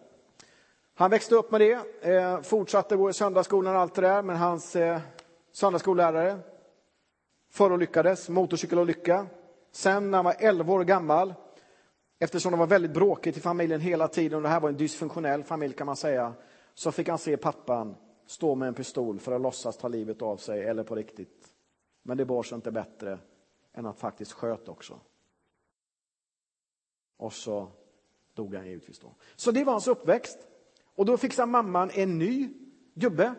Han 1.00 1.12
växte 1.12 1.36
upp 1.36 1.52
med 1.52 1.62
det, 1.62 1.80
eh, 2.02 2.42
fortsatte 2.42 2.96
gå 2.96 3.10
i 3.10 3.14
söndagsskolan 3.14 3.76
och 3.76 3.82
allt 3.82 3.96
det 3.96 4.02
där, 4.02 4.22
men 4.22 4.36
hans 4.36 4.76
eh, 4.76 5.00
söndagsskollärare 5.52 6.40
förolyckades, 7.50 8.30
motorcykelolycka. 8.30 9.28
Sen 9.72 10.12
när 10.12 10.18
han 10.18 10.26
var 10.26 10.36
11 10.40 10.74
år 10.74 10.84
gammal, 10.84 11.34
eftersom 12.20 12.52
det 12.52 12.58
var 12.58 12.68
väldigt 12.68 12.94
bråkigt 12.94 13.38
i 13.38 13.40
familjen 13.40 13.82
hela 13.82 14.08
tiden, 14.08 14.36
och 14.36 14.42
det 14.42 14.50
här 14.50 14.60
var 14.60 14.70
en 14.70 14.78
dysfunktionell 14.78 15.44
familj 15.44 15.74
kan 15.74 15.86
man 15.86 15.96
säga, 15.96 16.34
så 16.74 16.92
fick 16.92 17.10
han 17.10 17.18
se 17.18 17.38
pappan 17.38 17.96
stå 18.26 18.56
med 18.56 18.68
en 18.68 18.74
pistol 18.74 19.20
för 19.20 19.32
att 19.32 19.42
låtsas 19.42 19.78
ta 19.78 19.88
livet 19.88 20.22
av 20.22 20.38
sig, 20.38 20.64
eller 20.64 20.84
på 20.84 20.96
riktigt. 20.96 21.48
Men 22.04 22.18
det 22.18 22.26
bar 22.26 22.44
sig 22.44 22.56
inte 22.56 22.72
bättre 22.72 23.20
än 23.74 23.86
att 23.86 24.00
faktiskt 24.00 24.32
sköt 24.32 24.70
också. 24.70 25.00
Och 27.18 27.34
så 27.34 27.68
dog 28.34 28.56
han 28.56 28.68
givetvis 28.68 29.00
då. 29.00 29.16
Så 29.36 29.52
det 29.52 29.64
var 29.64 29.72
hans 29.72 29.88
uppväxt. 29.88 30.38
Och 30.98 31.06
då 31.06 31.18
fixar 31.18 31.46
mamman 31.46 31.90
en 31.94 32.18
ny 32.18 32.50
gubbe 32.94 33.34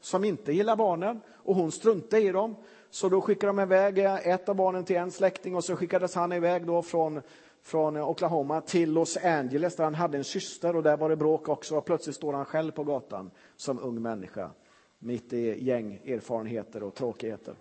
som 0.00 0.24
inte 0.24 0.52
gillar 0.52 0.76
barnen 0.76 1.20
och 1.28 1.54
hon 1.54 1.72
struntar 1.72 2.18
i 2.18 2.32
dem. 2.32 2.56
Så 2.90 3.08
då 3.08 3.20
skickar 3.20 3.46
de 3.46 3.60
iväg 3.60 3.98
eh, 3.98 4.28
ett 4.28 4.48
av 4.48 4.56
barnen 4.56 4.84
till 4.84 4.96
en 4.96 5.10
släkting 5.10 5.56
och 5.56 5.64
så 5.64 5.76
skickades 5.76 6.14
han 6.14 6.32
iväg 6.32 6.66
då 6.66 6.82
från, 6.82 7.22
från 7.62 7.96
eh, 7.96 8.08
Oklahoma 8.08 8.60
till 8.60 8.92
Los 8.92 9.16
Angeles 9.16 9.76
där 9.76 9.84
han 9.84 9.94
hade 9.94 10.18
en 10.18 10.24
syster 10.24 10.76
och 10.76 10.82
där 10.82 10.96
var 10.96 11.08
det 11.08 11.16
bråk 11.16 11.48
också. 11.48 11.76
Och 11.76 11.84
plötsligt 11.84 12.16
står 12.16 12.32
han 12.32 12.44
själv 12.44 12.70
på 12.70 12.84
gatan 12.84 13.30
som 13.56 13.78
ung 13.78 14.02
människa 14.02 14.50
mitt 14.98 15.32
i 15.32 15.64
gäng 15.64 16.00
erfarenheter 16.06 16.82
och 16.82 16.94
tråkigheter. 16.94 17.54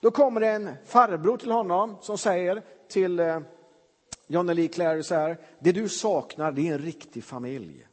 Då 0.00 0.10
kommer 0.10 0.40
det 0.40 0.48
en 0.48 0.70
farbror 0.84 1.36
till 1.36 1.50
honom 1.50 1.96
som 2.00 2.18
säger 2.18 2.62
till 2.88 3.20
eh, 3.20 3.40
Johnny 4.26 4.54
Lee 4.54 4.68
Clary 4.68 5.02
så 5.02 5.14
här, 5.14 5.38
det 5.58 5.72
du 5.72 5.88
saknar 5.88 6.52
det 6.52 6.68
är 6.68 6.72
en 6.72 6.78
riktig 6.78 7.24
familj. 7.24 7.86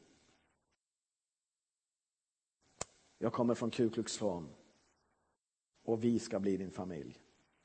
Jag 3.24 3.34
kommer 3.34 3.56
från 3.56 3.72
Ku 3.72 3.90
Klux 3.90 4.18
Klan 4.18 4.50
och 5.86 6.04
vi 6.04 6.20
ska 6.20 6.40
bli 6.40 6.58
din 6.58 6.72
familj. 6.72 7.18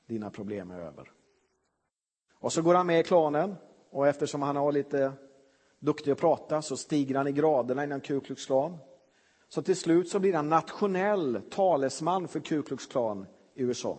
Dina 0.05 0.29
problem 0.29 0.71
är 0.71 0.79
över. 0.79 1.11
Och 2.33 2.53
så 2.53 2.61
går 2.61 2.73
han 2.73 2.87
med 2.87 2.99
i 2.99 3.03
klanen 3.03 3.55
och 3.89 4.07
eftersom 4.07 4.41
han 4.41 4.55
har 4.55 4.71
lite 4.71 5.13
duktig 5.79 6.11
att 6.11 6.17
prata 6.17 6.61
så 6.61 6.77
stiger 6.77 7.15
han 7.15 7.27
i 7.27 7.31
graderna 7.31 7.83
inom 7.83 8.01
Ku 8.01 8.19
Klux 8.19 8.45
Klan. 8.45 8.77
Så 9.47 9.61
till 9.61 9.75
slut 9.75 10.09
så 10.09 10.19
blir 10.19 10.33
han 10.33 10.49
nationell 10.49 11.41
talesman 11.51 12.27
för 12.27 12.39
Ku 12.39 12.63
Klux 12.63 12.85
Klan 12.85 13.25
i 13.53 13.63
USA. 13.63 13.97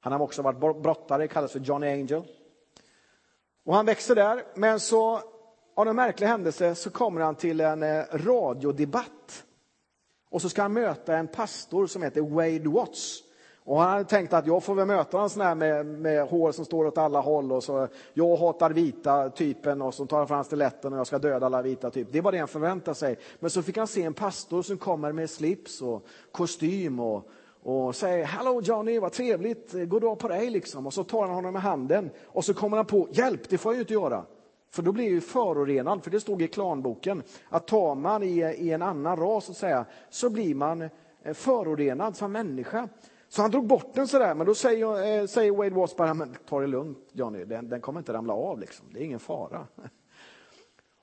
Han 0.00 0.12
har 0.12 0.20
också 0.20 0.42
varit 0.42 0.58
brottare, 0.58 1.28
kallas 1.28 1.52
för 1.52 1.60
Johnny 1.60 1.86
Angel. 1.86 2.22
Och 3.64 3.74
han 3.74 3.86
växer 3.86 4.14
där, 4.14 4.44
men 4.54 4.80
så 4.80 5.20
av 5.74 5.88
en 5.88 5.96
märklig 5.96 6.26
händelse 6.26 6.74
så 6.74 6.90
kommer 6.90 7.20
han 7.20 7.34
till 7.34 7.60
en 7.60 7.82
eh, 7.82 8.04
radiodebatt. 8.12 9.45
Och 10.30 10.42
så 10.42 10.48
ska 10.48 10.62
han 10.62 10.72
möta 10.72 11.16
en 11.16 11.28
pastor 11.28 11.86
som 11.86 12.02
heter 12.02 12.20
Wade 12.20 12.68
Watts. 12.68 13.22
Och 13.66 13.80
han 13.80 13.90
hade 13.90 14.04
tänkt 14.04 14.32
att 14.32 14.46
jag 14.46 14.62
får 14.62 14.74
väl 14.74 14.86
möta 14.86 15.20
en 15.20 15.30
sån 15.30 15.42
här 15.42 15.54
med, 15.54 15.86
med 15.86 16.26
hår 16.26 16.52
som 16.52 16.64
står 16.64 16.86
åt 16.86 16.98
alla 16.98 17.20
håll 17.20 17.52
och 17.52 17.64
så 17.64 17.88
jag 18.14 18.36
hatar 18.36 18.70
vita 18.70 19.30
typen 19.30 19.82
och 19.82 19.94
så 19.94 20.06
tar 20.06 20.18
han 20.18 20.28
fram 20.28 20.44
stiletten 20.44 20.92
och 20.92 20.98
jag 20.98 21.06
ska 21.06 21.18
döda 21.18 21.46
alla 21.46 21.62
vita 21.62 21.90
typ. 21.90 22.08
Det 22.12 22.20
var 22.20 22.32
det 22.32 22.38
han 22.38 22.48
förväntade 22.48 22.94
sig. 22.94 23.18
Men 23.40 23.50
så 23.50 23.62
fick 23.62 23.76
han 23.76 23.86
se 23.86 24.02
en 24.02 24.14
pastor 24.14 24.62
som 24.62 24.78
kommer 24.78 25.12
med 25.12 25.30
slips 25.30 25.82
och 25.82 26.06
kostym 26.32 27.00
och, 27.00 27.28
och 27.62 27.96
säger 27.96 28.24
Hello 28.24 28.60
Johnny, 28.60 28.98
vad 28.98 29.12
trevligt, 29.12 29.72
god 29.72 30.02
dag 30.02 30.18
på 30.18 30.28
dig 30.28 30.50
liksom. 30.50 30.86
Och 30.86 30.94
så 30.94 31.04
tar 31.04 31.26
han 31.26 31.34
honom 31.34 31.52
med 31.52 31.62
handen 31.62 32.10
och 32.24 32.44
så 32.44 32.54
kommer 32.54 32.76
han 32.76 32.86
på, 32.86 33.08
hjälp, 33.12 33.48
det 33.48 33.58
får 33.58 33.72
jag 33.72 33.76
ju 33.76 33.80
inte 33.80 33.94
göra. 33.94 34.24
För 34.76 34.82
då 34.82 34.92
blir 34.92 35.04
jag 35.04 35.12
ju 35.12 35.20
förorenad, 35.20 36.04
för 36.04 36.10
det 36.10 36.20
stod 36.20 36.42
i 36.42 36.48
klanboken 36.48 37.22
att 37.48 37.66
tar 37.66 37.94
man 37.94 38.22
i, 38.22 38.40
i 38.40 38.72
en 38.72 38.82
annan 38.82 39.16
ras 39.16 39.44
så, 39.44 39.54
säga, 39.54 39.84
så 40.10 40.30
blir 40.30 40.54
man 40.54 40.82
eh, 41.22 41.34
förorenad 41.34 42.16
som 42.16 42.32
människa. 42.32 42.88
Så 43.28 43.42
han 43.42 43.50
drog 43.50 43.66
bort 43.66 43.94
den 43.94 44.08
sådär, 44.08 44.34
men 44.34 44.46
då 44.46 44.54
säger, 44.54 45.20
eh, 45.20 45.26
säger 45.26 45.52
Wade 45.52 45.74
Watts 45.74 45.96
bara, 45.96 46.14
men 46.14 46.36
ta 46.48 46.60
det 46.60 46.66
lugnt 46.66 46.98
Johnny, 47.12 47.44
den, 47.44 47.68
den 47.68 47.80
kommer 47.80 48.00
inte 48.00 48.12
ramla 48.12 48.34
av 48.34 48.60
liksom. 48.60 48.86
det 48.92 49.00
är 49.00 49.04
ingen 49.04 49.18
fara. 49.18 49.66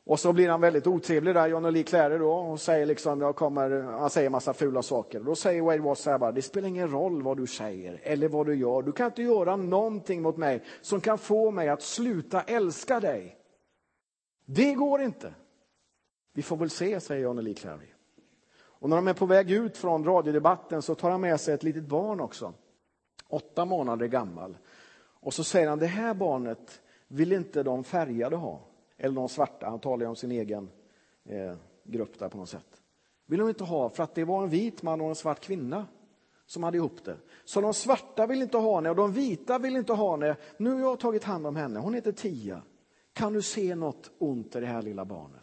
Och 0.06 0.20
så 0.20 0.34
blir 0.34 0.50
han 0.50 0.62
väldigt 0.62 0.88
otrevlig 0.88 1.36
där, 1.36 1.48
Johnny 1.48 1.72
Lee 1.72 1.84
Clary 1.84 2.18
då, 2.18 2.32
och 2.32 2.60
säger 2.60 2.86
liksom, 2.86 3.22
jag 3.22 3.36
kommer, 3.36 3.82
han 3.82 4.10
säger 4.10 4.30
massa 4.30 4.54
fula 4.54 4.82
saker. 4.82 5.20
Då 5.20 5.36
säger 5.36 5.62
Wade 5.62 5.82
Watts 5.82 6.02
så 6.02 6.10
här 6.10 6.18
bara, 6.18 6.32
det 6.32 6.42
spelar 6.42 6.68
ingen 6.68 6.92
roll 6.92 7.24
vad 7.24 7.38
du 7.38 7.48
säger 7.48 8.00
eller 8.04 8.28
vad 8.28 8.46
du 8.46 8.56
gör. 8.56 8.82
Du 8.82 8.92
kan 8.92 9.06
inte 9.06 9.24
göra 9.24 9.56
någonting 9.56 10.22
mot 10.22 10.38
mig 10.38 10.64
som 10.82 11.02
kan 11.02 11.18
få 11.18 11.52
mig 11.52 11.70
att 11.70 11.82
sluta 11.82 12.42
älska 12.42 13.00
dig. 13.00 13.38
Det 14.46 14.74
går 14.74 15.02
inte. 15.02 15.34
Vi 16.34 16.42
får 16.42 16.58
väl 16.58 16.70
se, 16.70 17.00
säger 17.00 17.24
John 17.24 17.44
Lee 17.44 17.54
Clary. 17.54 17.88
Och 18.56 18.90
när 18.90 18.96
de 18.96 19.08
är 19.08 19.14
på 19.14 19.26
väg 19.26 19.52
ut 19.52 19.78
från 19.78 20.06
radiodebatten 20.06 20.82
så 20.82 20.96
tar 20.96 21.12
han 21.12 21.22
med 21.22 21.40
sig 21.40 21.54
ett 21.54 21.64
litet 21.64 21.84
barn 21.84 22.20
också. 22.20 22.54
Åtta 23.28 23.66
månader 23.66 24.08
gammal. 24.08 24.58
Och 24.98 25.34
så 25.34 25.44
säger 25.44 25.70
han, 25.70 25.80
det 25.80 25.88
här 25.88 26.14
barnet 26.14 26.82
vill 27.08 27.32
inte 27.32 27.64
de 27.64 27.84
färgade 27.84 28.36
ha. 28.36 28.62
Eller 28.98 29.16
de 29.16 29.30
svarta, 29.30 29.70
han 29.70 29.80
talar 29.80 30.06
ju 30.06 30.10
om 30.10 30.16
sin 30.16 30.32
egen 30.32 30.70
eh, 31.26 31.56
grupp 31.84 32.20
där 32.20 32.30
på 32.30 32.38
något 32.38 32.50
sätt. 32.50 32.82
Vill 33.26 33.40
de 33.40 33.50
inte 33.50 33.64
ha, 33.64 33.90
för 33.90 34.04
att 34.04 34.16
det 34.16 34.24
var 34.24 34.44
en 34.44 34.50
vit 34.50 34.84
man 34.84 35.02
och 35.02 35.10
en 35.10 35.16
svart 35.16 35.40
kvinna 35.40 35.88
som 36.46 36.64
hade 36.64 36.78
ihop 36.78 37.04
det. 37.06 37.18
Så 37.46 37.62
de 37.62 37.74
svarta 37.74 38.28
vill 38.28 38.42
inte 38.42 38.58
ha 38.58 38.76
henne 38.76 38.90
och 38.90 38.96
de 38.96 39.14
vita 39.14 39.60
vill 39.60 39.76
inte 39.76 39.94
ha 39.94 40.12
henne. 40.12 40.36
Nu 40.58 40.74
har 40.74 40.80
jag 40.80 41.00
tagit 41.00 41.24
hand 41.24 41.48
om 41.48 41.56
henne, 41.56 41.80
hon 41.80 41.94
heter 41.94 42.12
Tia. 42.12 42.62
Kan 43.14 43.34
du 43.34 43.42
se 43.42 43.76
något 43.76 44.12
ont 44.18 44.56
i 44.56 44.60
det 44.60 44.66
här 44.66 44.82
lilla 44.82 45.06
barnet? 45.06 45.40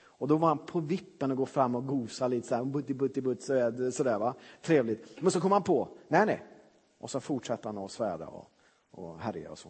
Och 0.00 0.28
då 0.28 0.36
var 0.36 0.48
han 0.48 0.58
på 0.58 0.80
vippen 0.80 1.30
att 1.30 1.36
gå 1.36 1.46
fram 1.46 1.74
och 1.74 1.86
gosa 1.86 2.28
lite 2.28 2.48
så 2.48 2.54
här, 2.54 2.64
butti 2.64 2.94
butti 2.94 3.20
butt 3.20 3.42
sådär 3.42 4.18
va. 4.18 4.34
Trevligt. 4.62 5.22
Men 5.22 5.30
så 5.30 5.40
kom 5.40 5.52
han 5.52 5.62
på, 5.62 5.88
nej 6.08 6.26
nej. 6.26 6.44
Och 6.98 7.10
så 7.10 7.20
fortsatte 7.20 7.68
han 7.68 7.78
att 7.78 7.90
svära 7.90 8.28
och, 8.28 8.50
och 8.90 9.18
härja 9.18 9.50
och 9.50 9.58
så. 9.58 9.68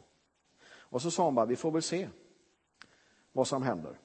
Och 0.70 1.02
så 1.02 1.10
sa 1.10 1.24
han 1.24 1.34
bara, 1.34 1.46
vi 1.46 1.56
får 1.56 1.70
väl 1.70 1.82
se 1.82 2.08
vad 3.32 3.46
som 3.46 3.62
händer. 3.62 3.98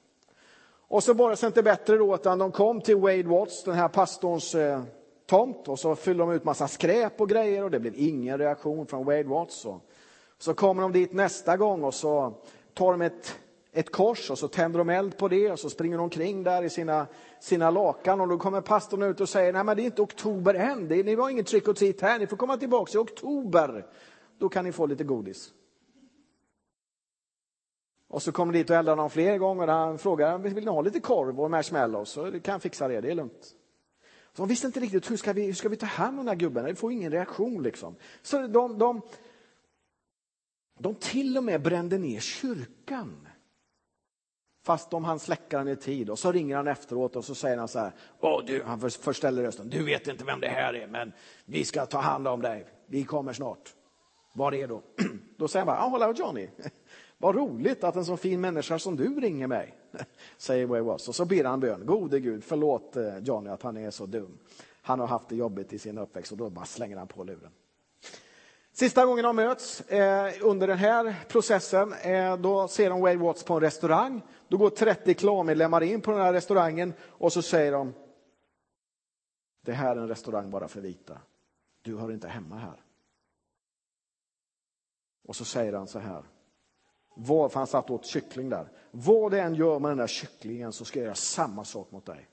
Och 0.88 1.02
så 1.02 1.14
var 1.14 1.30
det 1.30 1.36
sig 1.36 1.46
inte 1.46 1.62
bättre 1.62 1.96
då 1.96 2.14
utan 2.14 2.38
de 2.38 2.52
kom 2.52 2.80
till 2.80 2.96
Wade 2.96 3.22
Watts, 3.22 3.64
den 3.64 3.74
här 3.74 3.88
pastorns 3.88 4.54
eh, 4.54 4.82
tomt 5.26 5.68
och 5.68 5.78
så 5.78 5.96
fyllde 5.96 6.22
de 6.22 6.32
ut 6.32 6.44
massa 6.44 6.68
skräp 6.68 7.20
och 7.20 7.28
grejer 7.28 7.64
och 7.64 7.70
det 7.70 7.80
blev 7.80 7.94
ingen 7.96 8.38
reaktion 8.38 8.86
från 8.86 9.04
Wade 9.04 9.22
Watts. 9.22 9.64
Och 9.64 9.80
så 10.38 10.54
kommer 10.54 10.82
de 10.82 10.92
dit 10.92 11.12
nästa 11.12 11.56
gång 11.56 11.84
och 11.84 11.94
så 11.94 12.34
tar 12.74 12.90
de 12.90 13.02
ett, 13.02 13.38
ett 13.72 13.92
kors 13.92 14.30
och 14.30 14.38
så 14.38 14.48
tänder 14.48 14.78
de 14.78 14.90
eld 14.90 15.16
på 15.16 15.28
det 15.28 15.50
och 15.50 15.58
så 15.58 15.70
springer 15.70 15.96
de 15.96 16.02
omkring 16.02 16.42
där 16.42 16.62
i 16.62 16.70
sina, 16.70 17.06
sina 17.40 17.70
lakan 17.70 18.20
och 18.20 18.28
då 18.28 18.38
kommer 18.38 18.60
pastorn 18.60 19.02
ut 19.02 19.20
och 19.20 19.28
säger 19.28 19.52
nej 19.52 19.64
men 19.64 19.76
det 19.76 19.82
är 19.82 19.84
inte 19.84 20.02
oktober 20.02 20.54
än, 20.54 20.88
det 20.88 20.96
är, 20.96 21.04
ni 21.04 21.14
har 21.14 21.30
inget 21.30 21.46
trick 21.46 21.68
och 21.68 21.76
treat 21.76 22.00
här, 22.00 22.18
ni 22.18 22.26
får 22.26 22.36
komma 22.36 22.56
tillbaka 22.56 22.98
i 22.98 23.00
oktober. 23.00 23.86
Då 24.38 24.48
kan 24.48 24.64
ni 24.64 24.72
få 24.72 24.86
lite 24.86 25.04
godis. 25.04 25.52
Och 28.08 28.22
så 28.22 28.32
kommer 28.32 28.52
dit 28.52 28.70
och 28.70 28.76
eldar 28.76 28.92
honom 28.92 29.10
fler 29.10 29.38
gånger. 29.38 29.66
Han 29.66 29.98
frågar, 29.98 30.38
vill 30.38 30.64
ni 30.64 30.70
ha 30.70 30.80
lite 30.80 31.00
korv 31.00 31.40
och 31.40 31.50
marshmallows? 31.50 32.08
Så 32.08 32.40
kan 32.40 32.52
jag 32.52 32.62
fixa 32.62 32.88
det, 32.88 33.00
det 33.00 33.10
är 33.10 33.14
lugnt. 33.14 33.54
Så 34.32 34.42
de 34.42 34.48
visste 34.48 34.66
inte 34.66 34.80
riktigt, 34.80 35.10
hur 35.10 35.16
ska 35.16 35.32
vi, 35.32 35.46
hur 35.46 35.52
ska 35.52 35.68
vi 35.68 35.76
ta 35.76 35.86
hand 35.86 36.18
om 36.18 36.26
den 36.26 36.28
här 36.28 36.40
gubben? 36.40 36.64
Vi 36.64 36.74
får 36.74 36.92
ingen 36.92 37.12
reaktion 37.12 37.62
liksom. 37.62 37.96
Så 38.22 38.46
de, 38.46 38.78
de, 38.78 39.00
de 40.78 40.94
till 40.94 41.36
och 41.36 41.44
med 41.44 41.62
brände 41.62 41.98
ner 41.98 42.20
kyrkan. 42.20 43.28
Fast 44.66 44.90
de 44.90 45.04
hann 45.04 45.18
släcka 45.18 45.58
den 45.58 45.68
i 45.68 45.76
tid. 45.76 46.10
Och 46.10 46.18
så 46.18 46.32
ringer 46.32 46.56
han 46.56 46.68
efteråt 46.68 47.16
och 47.16 47.24
så 47.24 47.34
säger 47.34 47.56
han 47.56 47.68
så 47.68 47.78
här. 47.78 47.92
Åh, 48.20 48.44
du, 48.46 48.62
han 48.62 48.90
förställer 48.90 49.42
rösten. 49.42 49.68
Du 49.68 49.84
vet 49.84 50.08
inte 50.08 50.24
vem 50.24 50.40
det 50.40 50.48
här 50.48 50.74
är, 50.74 50.86
men 50.86 51.12
vi 51.44 51.64
ska 51.64 51.86
ta 51.86 51.98
hand 51.98 52.28
om 52.28 52.42
dig. 52.42 52.66
Vi 52.86 53.04
kommer 53.04 53.32
snart. 53.32 53.74
Var 54.34 54.52
redo. 54.52 54.82
Då 55.36 55.48
säger 55.48 55.66
han 55.66 55.74
bara, 55.74 55.84
ah, 55.84 55.88
hallå 55.88 56.14
Johnny. 56.16 56.48
Vad 57.18 57.34
roligt 57.34 57.84
att 57.84 57.96
en 57.96 58.04
så 58.04 58.16
fin 58.16 58.40
människa 58.40 58.78
som 58.78 58.96
du 58.96 59.20
ringer 59.20 59.46
mig, 59.46 59.74
säger 60.36 60.66
Way 60.66 60.80
Was. 60.80 61.08
Och 61.08 61.14
så 61.14 61.24
ber 61.24 61.44
han 61.44 61.60
bön. 61.60 61.86
Gode 61.86 62.20
Gud, 62.20 62.44
förlåt 62.44 62.96
eh, 62.96 63.18
Johnny 63.18 63.50
att 63.50 63.62
han 63.62 63.76
är 63.76 63.90
så 63.90 64.06
dum. 64.06 64.38
Han 64.82 65.00
har 65.00 65.06
haft 65.06 65.28
det 65.28 65.36
jobbigt 65.36 65.72
i 65.72 65.78
sin 65.78 65.98
uppväxt 65.98 66.32
och 66.32 66.38
då 66.38 66.50
bara 66.50 66.64
slänger 66.64 66.96
han 66.96 67.08
på 67.08 67.24
luren. 67.24 67.50
Sista 68.74 69.06
gången 69.06 69.24
de 69.24 69.36
möts 69.36 69.80
eh, 69.80 70.34
under 70.40 70.66
den 70.66 70.78
här 70.78 71.24
processen, 71.28 71.92
eh, 71.92 72.36
då 72.36 72.68
ser 72.68 72.90
de 72.90 73.00
Wade 73.00 73.16
Watts 73.16 73.44
på 73.44 73.54
en 73.54 73.60
restaurang. 73.60 74.22
Då 74.48 74.56
går 74.56 74.70
30 74.70 75.14
klanmedlemmar 75.14 75.82
in 75.82 76.00
på 76.00 76.10
den 76.10 76.20
här 76.20 76.32
restaurangen 76.32 76.94
och 77.00 77.32
så 77.32 77.42
säger 77.42 77.72
de 77.72 77.94
Det 79.60 79.72
här 79.72 79.96
är 79.96 80.00
en 80.00 80.08
restaurang 80.08 80.50
bara 80.50 80.68
för 80.68 80.80
vita. 80.80 81.18
Du 81.82 81.96
hör 81.96 82.12
inte 82.12 82.28
hemma 82.28 82.56
här. 82.56 82.80
Och 85.24 85.36
så 85.36 85.44
säger 85.44 85.72
han 85.72 85.88
så 85.88 85.98
här. 85.98 86.22
Vad, 87.14 87.52
för 87.52 87.60
han 87.60 87.66
satt 87.66 87.90
åt 87.90 88.06
kyckling 88.06 88.48
där. 88.48 88.68
Vad 88.90 89.30
det 89.30 89.40
än 89.40 89.54
gör 89.54 89.78
med 89.78 89.90
den 89.90 89.98
där 89.98 90.06
kycklingen 90.06 90.72
så 90.72 90.84
ska 90.84 90.98
jag 90.98 91.04
göra 91.04 91.14
samma 91.14 91.64
sak 91.64 91.90
mot 91.90 92.06
dig. 92.06 92.28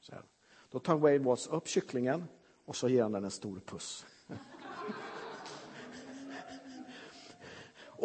Så 0.00 0.12
här. 0.12 0.22
Då 0.70 0.78
tar 0.78 0.96
Wade 0.96 1.18
Watts 1.18 1.46
upp 1.46 1.68
kycklingen 1.68 2.24
och 2.64 2.76
så 2.76 2.88
ger 2.88 3.02
han 3.02 3.12
den 3.12 3.24
en 3.24 3.30
stor 3.30 3.60
puss. 3.66 4.06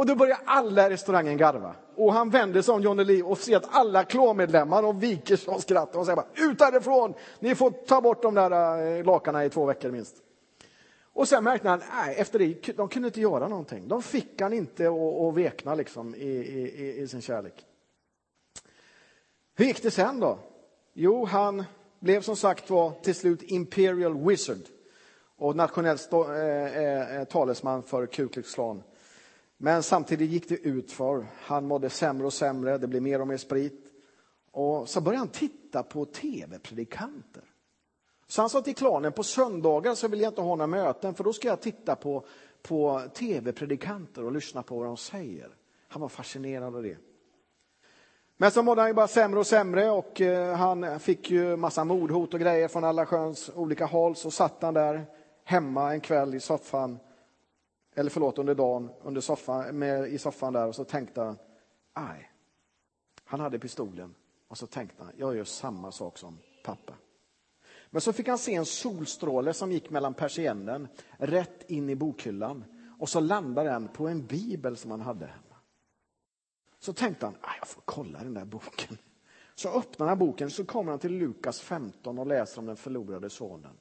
Och 0.01 0.07
då 0.07 0.15
börjar 0.15 0.39
alla 0.45 0.87
i 0.87 0.89
restaurangen 0.89 1.37
garva. 1.37 1.75
Och 1.95 2.13
han 2.13 2.29
vänder 2.29 2.61
sig 2.61 2.73
om 2.73 2.81
Johnny 2.81 3.03
Lee 3.03 3.23
och 3.23 3.37
ser 3.37 3.57
att 3.57 3.67
alla 3.71 4.03
klåmedlemmar 4.03 4.83
och 4.83 5.03
viker 5.03 5.35
sig 5.35 5.53
av 5.53 5.59
skratt 5.59 5.95
och 5.95 6.05
säger 6.05 6.15
bara 6.15 6.25
ut 6.35 6.61
härifrån! 6.61 7.13
Ni 7.39 7.55
får 7.55 7.71
ta 7.71 8.01
bort 8.01 8.21
de 8.21 8.35
där 8.35 8.51
eh, 8.51 9.03
lakarna 9.03 9.11
lakanen 9.11 9.41
i 9.41 9.49
två 9.49 9.65
veckor 9.65 9.91
minst. 9.91 10.15
Och 11.13 11.27
sen 11.27 11.43
märkte 11.43 11.69
han, 11.69 11.81
nej, 11.93 12.15
efter 12.15 12.39
det, 12.39 12.77
de 12.77 12.89
kunde 12.89 13.07
inte 13.07 13.21
göra 13.21 13.47
någonting. 13.47 13.87
De 13.87 14.01
fick 14.01 14.41
han 14.41 14.53
inte 14.53 14.87
att 14.87 15.35
vekna 15.37 15.75
liksom 15.75 16.15
i, 16.15 16.27
i, 16.27 17.01
i 17.01 17.07
sin 17.07 17.21
kärlek. 17.21 17.65
Hur 19.55 19.65
gick 19.65 19.83
det 19.83 19.91
sen 19.91 20.19
då? 20.19 20.39
Jo, 20.93 21.25
han 21.25 21.63
blev 21.99 22.21
som 22.21 22.35
sagt 22.35 22.69
var 22.69 22.91
till 23.01 23.15
slut 23.15 23.43
Imperial 23.43 24.27
Wizard 24.27 24.65
och 25.37 25.55
nationell 25.55 25.97
stå, 25.97 26.33
eh, 26.33 26.77
eh, 26.77 27.17
eh, 27.17 27.23
talesman 27.23 27.83
för 27.83 28.05
Ku 28.05 28.27
Klux 28.27 28.53
Klan. 28.53 28.83
Men 29.63 29.83
samtidigt 29.83 30.31
gick 30.31 30.49
det 30.49 30.55
ut 30.55 30.91
för. 30.91 31.27
Han 31.41 31.67
mådde 31.67 31.89
sämre 31.89 32.25
och 32.25 32.33
sämre, 32.33 32.77
det 32.77 32.87
blev 32.87 33.01
mer 33.01 33.21
och 33.21 33.27
mer 33.27 33.37
sprit. 33.37 33.85
Och 34.51 34.89
så 34.89 35.01
började 35.01 35.19
han 35.19 35.27
titta 35.27 35.83
på 35.83 36.05
tv-predikanter. 36.05 37.43
Så 38.27 38.41
han 38.41 38.49
sa 38.49 38.61
till 38.61 38.75
klanen, 38.75 39.11
på 39.11 39.23
söndagar 39.23 39.95
så 39.95 40.07
vill 40.07 40.21
jag 40.21 40.31
inte 40.31 40.41
ha 40.41 40.55
några 40.55 40.67
möten 40.67 41.13
för 41.13 41.23
då 41.23 41.33
ska 41.33 41.47
jag 41.47 41.61
titta 41.61 41.95
på, 41.95 42.25
på 42.61 43.01
tv-predikanter 43.13 44.25
och 44.25 44.31
lyssna 44.31 44.63
på 44.63 44.77
vad 44.77 44.87
de 44.87 44.97
säger. 44.97 45.49
Han 45.87 46.01
var 46.01 46.09
fascinerad 46.09 46.75
av 46.75 46.83
det. 46.83 46.97
Men 48.37 48.51
så 48.51 48.63
mådde 48.63 48.81
han 48.81 48.89
ju 48.89 48.93
bara 48.93 49.07
sämre 49.07 49.39
och 49.39 49.47
sämre 49.47 49.89
och 49.89 50.21
eh, 50.21 50.55
han 50.55 50.99
fick 50.99 51.31
ju 51.31 51.55
massa 51.55 51.83
mordhot 51.83 52.33
och 52.33 52.39
grejer 52.39 52.67
från 52.67 52.83
alla 52.83 53.05
sköns 53.05 53.51
olika 53.55 53.85
håll. 53.85 54.15
Så 54.15 54.31
satt 54.31 54.61
han 54.61 54.73
där 54.73 55.05
hemma 55.43 55.93
en 55.93 56.01
kväll 56.01 56.35
i 56.35 56.39
soffan, 56.39 56.99
eller 57.95 58.09
förlåt 58.09 58.37
under 58.37 58.55
dagen, 58.55 58.89
under 59.03 59.21
soffan, 59.21 59.79
med, 59.79 60.07
i 60.07 60.17
soffan 60.17 60.53
där 60.53 60.67
och 60.67 60.75
så 60.75 60.83
tänkte 60.83 61.21
han, 61.21 61.37
aj. 61.93 62.31
Han 63.23 63.39
hade 63.39 63.59
pistolen 63.59 64.15
och 64.47 64.57
så 64.57 64.67
tänkte 64.67 65.03
han, 65.03 65.13
jag 65.17 65.35
gör 65.35 65.43
samma 65.43 65.91
sak 65.91 66.17
som 66.17 66.37
pappa. 66.63 66.93
Men 67.89 68.01
så 68.01 68.13
fick 68.13 68.27
han 68.27 68.37
se 68.37 68.55
en 68.55 68.65
solstråle 68.65 69.53
som 69.53 69.71
gick 69.71 69.89
mellan 69.89 70.13
persiennen 70.13 70.87
rätt 71.17 71.69
in 71.71 71.89
i 71.89 71.95
bokhyllan 71.95 72.63
och 72.99 73.09
så 73.09 73.19
landade 73.19 73.69
den 73.69 73.87
på 73.87 74.07
en 74.07 74.25
bibel 74.25 74.77
som 74.77 74.91
han 74.91 75.01
hade 75.01 75.25
hemma. 75.25 75.55
Så 76.79 76.93
tänkte 76.93 77.25
han, 77.25 77.35
jag 77.59 77.67
får 77.67 77.81
kolla 77.85 78.19
den 78.19 78.33
där 78.33 78.45
boken. 78.45 78.97
Så 79.55 79.69
öppnar 79.69 80.07
han 80.07 80.19
boken 80.19 80.49
så 80.49 80.65
kommer 80.65 80.91
han 80.91 80.99
till 80.99 81.17
Lukas 81.17 81.61
15 81.61 82.19
och 82.19 82.27
läser 82.27 82.59
om 82.59 82.65
den 82.65 82.77
förlorade 82.77 83.29
sonen. 83.29 83.77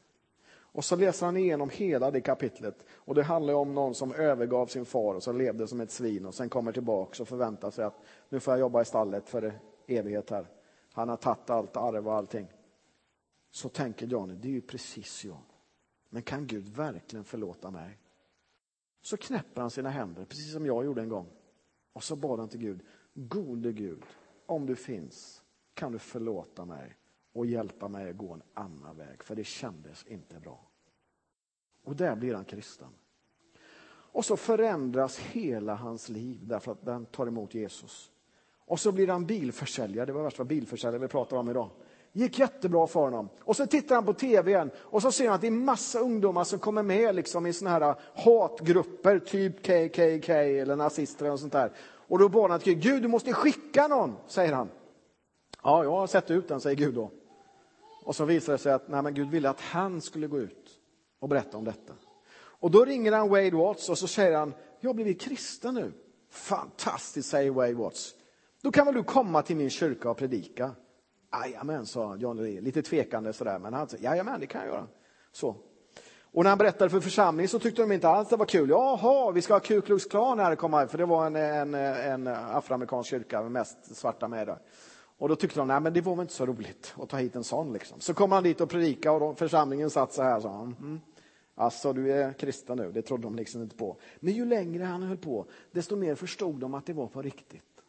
Och 0.72 0.84
så 0.84 0.96
läser 0.96 1.26
han 1.26 1.36
igenom 1.36 1.70
hela 1.70 2.10
det 2.10 2.20
kapitlet. 2.20 2.84
Och 2.90 3.14
det 3.14 3.22
handlar 3.22 3.54
om 3.54 3.74
någon 3.74 3.94
som 3.94 4.14
övergav 4.14 4.66
sin 4.66 4.84
far 4.84 5.14
och 5.14 5.22
så 5.22 5.32
levde 5.32 5.68
som 5.68 5.80
ett 5.80 5.90
svin 5.90 6.26
och 6.26 6.34
sen 6.34 6.48
kommer 6.48 6.72
tillbaka 6.72 7.22
och 7.22 7.28
förväntar 7.28 7.70
sig 7.70 7.84
att 7.84 8.00
nu 8.28 8.40
får 8.40 8.52
jag 8.52 8.60
jobba 8.60 8.82
i 8.82 8.84
stallet 8.84 9.28
för 9.28 9.60
evighet 9.86 10.30
här. 10.30 10.46
Han 10.92 11.08
har 11.08 11.16
tagit 11.16 11.50
allt 11.50 11.76
arv 11.76 12.08
och 12.08 12.14
allting. 12.14 12.46
Så 13.50 13.68
tänker 13.68 14.06
Johnny, 14.06 14.34
det 14.34 14.48
är 14.48 14.52
ju 14.52 14.60
precis 14.60 15.24
jag. 15.24 15.42
Men 16.08 16.22
kan 16.22 16.46
Gud 16.46 16.68
verkligen 16.68 17.24
förlåta 17.24 17.70
mig? 17.70 17.98
Så 19.02 19.16
knäpper 19.16 19.60
han 19.60 19.70
sina 19.70 19.90
händer, 19.90 20.24
precis 20.24 20.52
som 20.52 20.66
jag 20.66 20.84
gjorde 20.84 21.02
en 21.02 21.08
gång. 21.08 21.26
Och 21.92 22.02
så 22.02 22.16
bad 22.16 22.38
han 22.38 22.48
till 22.48 22.60
Gud, 22.60 22.80
gode 23.14 23.72
Gud, 23.72 24.02
om 24.46 24.66
du 24.66 24.76
finns 24.76 25.42
kan 25.74 25.92
du 25.92 25.98
förlåta 25.98 26.64
mig 26.64 26.96
och 27.32 27.46
hjälpa 27.46 27.88
mig 27.88 28.10
att 28.10 28.16
gå 28.16 28.32
en 28.32 28.42
annan 28.54 28.96
väg, 28.96 29.24
för 29.24 29.34
det 29.34 29.44
kändes 29.44 30.06
inte 30.06 30.40
bra. 30.40 30.60
Och 31.84 31.96
där 31.96 32.16
blir 32.16 32.34
han 32.34 32.44
kristen. 32.44 32.88
Och 34.12 34.24
så 34.24 34.36
förändras 34.36 35.18
hela 35.18 35.74
hans 35.74 36.08
liv 36.08 36.38
därför 36.42 36.72
att 36.72 36.84
den 36.84 37.06
tar 37.06 37.26
emot 37.26 37.54
Jesus. 37.54 38.10
Och 38.66 38.80
så 38.80 38.92
blir 38.92 39.08
han 39.08 39.26
bilförsäljare, 39.26 40.06
det 40.06 40.12
var 40.12 40.22
värst 40.22 40.38
vad 40.38 40.46
bilförsäljare 40.46 41.02
vi 41.02 41.08
pratar 41.08 41.36
om 41.36 41.50
idag 41.50 41.70
gick 42.12 42.38
jättebra 42.38 42.86
för 42.86 43.00
honom. 43.00 43.28
Och 43.38 43.56
så 43.56 43.66
tittar 43.66 43.94
han 43.94 44.06
på 44.06 44.12
tv 44.12 44.50
igen 44.50 44.70
och 44.78 45.02
så 45.02 45.12
ser 45.12 45.26
han 45.26 45.34
att 45.34 45.40
det 45.40 45.46
är 45.46 45.50
massa 45.50 45.98
ungdomar 45.98 46.44
som 46.44 46.58
kommer 46.58 46.82
med 46.82 47.14
liksom 47.14 47.46
i 47.46 47.52
såna 47.52 47.70
här 47.70 47.94
hatgrupper, 48.14 49.18
typ 49.18 49.56
KKK 49.62 50.32
eller 50.32 50.76
nazister 50.76 51.30
och 51.30 51.40
sånt 51.40 51.52
där. 51.52 51.72
Och 51.80 52.18
då 52.18 52.28
bad 52.28 52.50
han 52.50 52.60
till 52.60 52.74
Gud, 52.74 52.82
Gud 52.82 53.02
du 53.02 53.08
måste 53.08 53.32
skicka 53.32 53.88
någon, 53.88 54.16
säger 54.26 54.52
han. 54.52 54.68
Ja, 55.62 55.84
jag 55.84 55.90
har 55.90 56.06
sett 56.06 56.30
ut 56.30 56.48
den, 56.48 56.60
säger 56.60 56.76
Gud 56.76 56.94
då. 56.94 57.10
Och 58.02 58.16
så 58.16 58.24
visar 58.24 58.52
det 58.52 58.58
sig 58.58 58.72
att 58.72 58.88
nej, 58.88 59.02
men 59.02 59.14
Gud 59.14 59.30
ville 59.30 59.50
att 59.50 59.60
han 59.60 60.00
skulle 60.00 60.26
gå 60.26 60.38
ut 60.38 60.70
och 61.18 61.28
berätta 61.28 61.56
om 61.56 61.64
detta. 61.64 61.92
Och 62.32 62.70
då 62.70 62.84
ringer 62.84 63.12
han 63.12 63.28
Wade 63.28 63.56
Watts 63.56 63.88
och 63.88 63.98
så 63.98 64.06
säger 64.06 64.38
han, 64.38 64.54
jag 64.80 64.88
har 64.88 64.94
blivit 64.94 65.20
kristen 65.20 65.74
nu. 65.74 65.92
Fantastiskt, 66.30 67.28
säger 67.28 67.50
Wade 67.50 67.74
Watts. 67.74 68.14
Då 68.62 68.70
kan 68.70 68.86
väl 68.86 68.94
du 68.94 69.02
komma 69.02 69.42
till 69.42 69.56
min 69.56 69.70
kyrka 69.70 70.10
och 70.10 70.16
predika? 70.16 70.70
Jajamän, 71.32 71.86
sa 71.86 72.16
John 72.16 72.42
Lee, 72.42 72.60
lite 72.60 72.82
tvekande 72.82 73.32
sådär, 73.32 73.58
men 73.58 73.74
han 73.74 73.88
sa 73.88 73.96
jajamän, 74.00 74.40
det 74.40 74.46
kan 74.46 74.60
jag 74.60 74.70
göra. 74.70 74.86
Så. 75.32 75.56
Och 76.32 76.44
när 76.44 76.50
han 76.50 76.58
berättade 76.58 76.90
för 76.90 77.00
församlingen 77.00 77.48
så 77.48 77.58
tyckte 77.58 77.82
de 77.82 77.92
inte 77.92 78.08
alls 78.08 78.28
det 78.28 78.36
var 78.36 78.46
kul. 78.46 78.68
Jaha, 78.68 79.30
vi 79.30 79.42
ska 79.42 79.54
ha 79.54 79.60
Ku 79.60 79.80
Klux 79.80 80.04
Klan 80.04 80.38
här 80.38 80.86
för 80.86 80.98
det 80.98 81.06
var 81.06 81.26
en, 81.26 81.36
en, 81.36 81.74
en 81.74 82.26
afroamerikansk 82.26 83.10
kyrka 83.10 83.42
med 83.42 83.50
mest 83.50 83.96
svarta 83.96 84.28
med 84.28 84.46
där. 84.46 84.58
Och 85.20 85.28
då 85.28 85.36
tyckte 85.36 85.60
de, 85.60 85.68
nej 85.68 85.80
men 85.80 85.92
det 85.92 86.00
var 86.00 86.16
väl 86.16 86.22
inte 86.22 86.34
så 86.34 86.46
roligt 86.46 86.94
att 86.98 87.08
ta 87.08 87.16
hit 87.16 87.36
en 87.36 87.44
sån 87.44 87.72
liksom. 87.72 88.00
Så 88.00 88.14
kom 88.14 88.32
han 88.32 88.42
dit 88.42 88.60
och 88.60 88.70
predikade 88.70 89.24
och 89.24 89.38
församlingen 89.38 89.90
satt 89.90 90.12
så 90.12 90.22
här, 90.22 90.40
sa 90.40 90.56
han. 90.56 90.76
Mm. 90.80 91.00
Alltså, 91.54 91.92
du 91.92 92.12
är 92.12 92.32
kristen 92.32 92.76
nu, 92.76 92.92
det 92.92 93.02
trodde 93.02 93.22
de 93.22 93.36
liksom 93.36 93.62
inte 93.62 93.76
på. 93.76 93.96
Men 94.20 94.34
ju 94.34 94.44
längre 94.44 94.84
han 94.84 95.02
höll 95.02 95.16
på, 95.16 95.46
desto 95.70 95.96
mer 95.96 96.14
förstod 96.14 96.60
de 96.60 96.74
att 96.74 96.86
det 96.86 96.92
var 96.92 97.06
på 97.06 97.22
riktigt. 97.22 97.82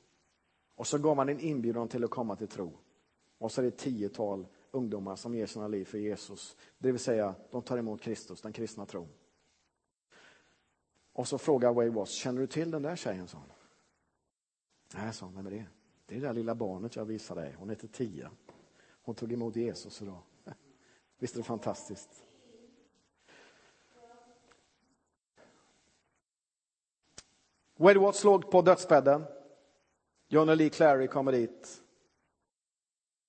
Och 0.75 0.87
så 0.87 0.97
gav 0.97 1.15
man 1.15 1.29
en 1.29 1.39
inbjudan 1.39 1.87
till 1.87 2.03
att 2.03 2.09
komma 2.09 2.35
till 2.35 2.47
tro. 2.47 2.73
Och 3.37 3.51
så 3.51 3.61
är 3.61 3.63
det 3.63 3.67
ett 3.67 3.77
tiotal 3.77 4.47
ungdomar 4.71 5.15
som 5.15 5.35
ger 5.35 5.45
sina 5.45 5.67
liv 5.67 5.85
för 5.85 5.97
Jesus. 5.97 6.57
Det 6.77 6.91
vill 6.91 6.99
säga, 6.99 7.35
de 7.51 7.61
tar 7.61 7.77
emot 7.77 8.01
Kristus, 8.01 8.41
den 8.41 8.53
kristna 8.53 8.85
tron. 8.85 9.09
Och 11.13 11.27
så 11.27 11.37
frågar 11.37 11.73
Way 11.73 11.89
Watts, 11.89 12.11
känner 12.11 12.41
du 12.41 12.47
till 12.47 12.71
den 12.71 12.81
där 12.81 12.95
tjejen? 12.95 13.27
Sa. 13.27 13.37
Nej, 14.95 15.13
sa 15.13 15.25
han, 15.25 15.35
vem 15.35 15.45
är 15.45 15.51
det? 15.51 15.65
Det 16.11 16.17
är 16.17 16.21
det 16.21 16.27
där 16.27 16.33
lilla 16.33 16.55
barnet 16.55 16.95
jag 16.95 17.05
visade 17.05 17.41
dig. 17.41 17.55
Hon 17.59 17.69
heter 17.69 17.87
Tia. 17.87 18.31
Hon 19.03 19.15
tog 19.15 19.33
emot 19.33 19.55
Jesus 19.55 20.01
idag. 20.01 20.21
Visst 21.19 21.35
är 21.35 21.37
det 21.37 21.43
fantastiskt? 21.43 22.23
Wade 27.75 27.99
Watts 27.99 28.23
låg 28.23 28.51
på 28.51 28.61
dödsbädden. 28.61 29.23
John 30.27 30.47
Lee 30.47 30.69
Clary 30.69 31.07
kommer 31.07 31.31
dit. 31.31 31.81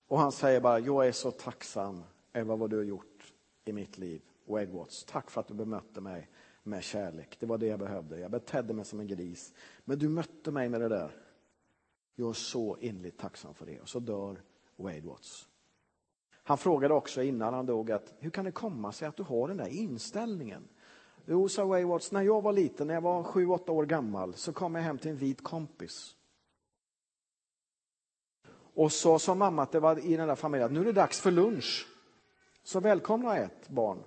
Och 0.07 0.19
han 0.19 0.33
säger 0.33 0.61
bara, 0.61 0.79
jag 0.79 1.07
är 1.07 1.13
så 1.13 1.31
tacksam 1.31 2.05
över 2.33 2.57
vad 2.57 2.71
du 2.71 2.77
har 2.77 2.85
gjort 2.85 3.33
i 3.65 3.73
mitt 3.73 3.99
liv. 3.99 4.23
Wade 4.45 4.73
Watts, 4.73 5.05
tack 5.05 5.31
för 5.31 5.41
att 5.41 5.49
du 5.49 5.55
bemötte 5.55 6.01
mig 6.01 6.31
med 6.63 6.83
kärlek. 6.83 7.37
Det 7.41 7.47
var 7.47 7.59
det 7.59 7.67
jag 7.67 7.79
behövde. 7.79 8.19
Jag 8.19 8.31
betedde 8.31 8.75
mig 8.75 8.85
som 8.85 9.01
en 9.01 9.07
gris. 9.07 9.55
Men 9.85 9.99
du 9.99 10.09
mötte 10.09 10.51
mig 10.51 10.69
med 10.69 10.81
det 10.81 10.89
där. 10.89 11.23
Jag 12.15 12.29
är 12.29 12.33
så 12.33 12.77
innerligt 12.81 13.19
tacksam 13.19 13.55
för 13.55 13.67
det. 13.67 13.81
Och 13.81 13.89
så 13.89 13.99
dör 13.99 14.43
Wade 14.77 15.01
Watts. 15.01 15.49
Han 16.45 16.59
frågade 16.59 16.95
också 16.95 17.23
innan 17.23 17.55
han 17.55 17.67
dog 17.67 17.91
att 17.91 18.15
hur 18.19 18.31
kan 18.31 18.45
det 18.45 18.53
komma 18.53 18.93
sig 18.93 19.09
att 19.09 19.17
du 19.17 19.23
har 19.23 19.49
den 19.49 19.57
där 19.57 19.69
inställningen? 19.69 20.69
Jo, 21.27 21.49
sa 21.49 21.65
Wade 21.65 21.85
Watts, 21.85 22.13
när 22.13 22.23
jag 22.23 22.43
var 22.43 22.53
liten, 22.53 22.87
när 22.87 22.95
jag 22.95 23.01
var 23.01 23.23
sju, 23.23 23.47
åtta 23.47 23.73
år 23.73 23.87
gammal, 23.87 24.35
så 24.35 24.53
kom 24.53 24.75
jag 24.75 24.83
hem 24.83 24.99
till 24.99 25.11
en 25.11 25.17
vit 25.17 25.45
kompis. 25.45 26.17
Och 28.75 28.93
så 28.93 29.19
sa 29.19 29.35
mamma 29.35 29.63
att 29.63 29.73
det 29.73 29.81
var 29.81 30.07
i 30.07 30.17
den 30.17 30.29
där 30.29 30.35
familjen 30.35 30.67
att 30.67 30.73
nu 30.73 30.81
är 30.81 30.85
det 30.85 30.93
dags 30.93 31.21
för 31.21 31.31
lunch. 31.31 31.87
Så 32.63 32.81
välkomna 32.81 33.37
ett 33.37 33.69
barn. 33.69 33.99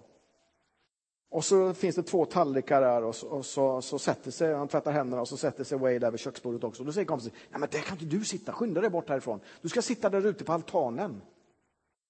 Och 1.36 1.46
så 1.46 1.74
finns 1.74 1.96
det 1.96 2.04
två 2.04 2.26
tallrikar 2.26 2.82
där 2.82 3.04
och 3.04 3.16
så, 3.16 3.28
och 3.28 3.46
så, 3.46 3.82
så 3.82 4.00
sätter 4.00 4.32
sig, 4.32 4.54
han 4.54 4.68
tvättar 4.68 4.92
händerna 4.92 5.22
och 5.22 5.28
så 5.28 5.38
sätter 5.38 5.64
sig 5.64 5.78
Wade 5.78 6.00
där 6.00 6.12
vid 6.12 6.20
köksbordet 6.20 6.64
också. 6.64 6.84
Då 6.84 6.92
säger 6.92 7.06
kompisen, 7.06 7.32
nej 7.50 7.60
men 7.60 7.70
där 7.72 7.80
kan 7.80 7.98
inte 8.00 8.18
du 8.18 8.26
sitta, 8.26 8.54
skynda 8.54 8.82
dig 8.82 8.90
bort 8.90 9.10
härifrån. 9.10 9.40
Du 9.62 9.70
ska 9.70 9.82
sitta 9.82 10.10
där 10.10 10.26
ute 10.26 10.44
på 10.44 10.54
altanen. 10.54 11.22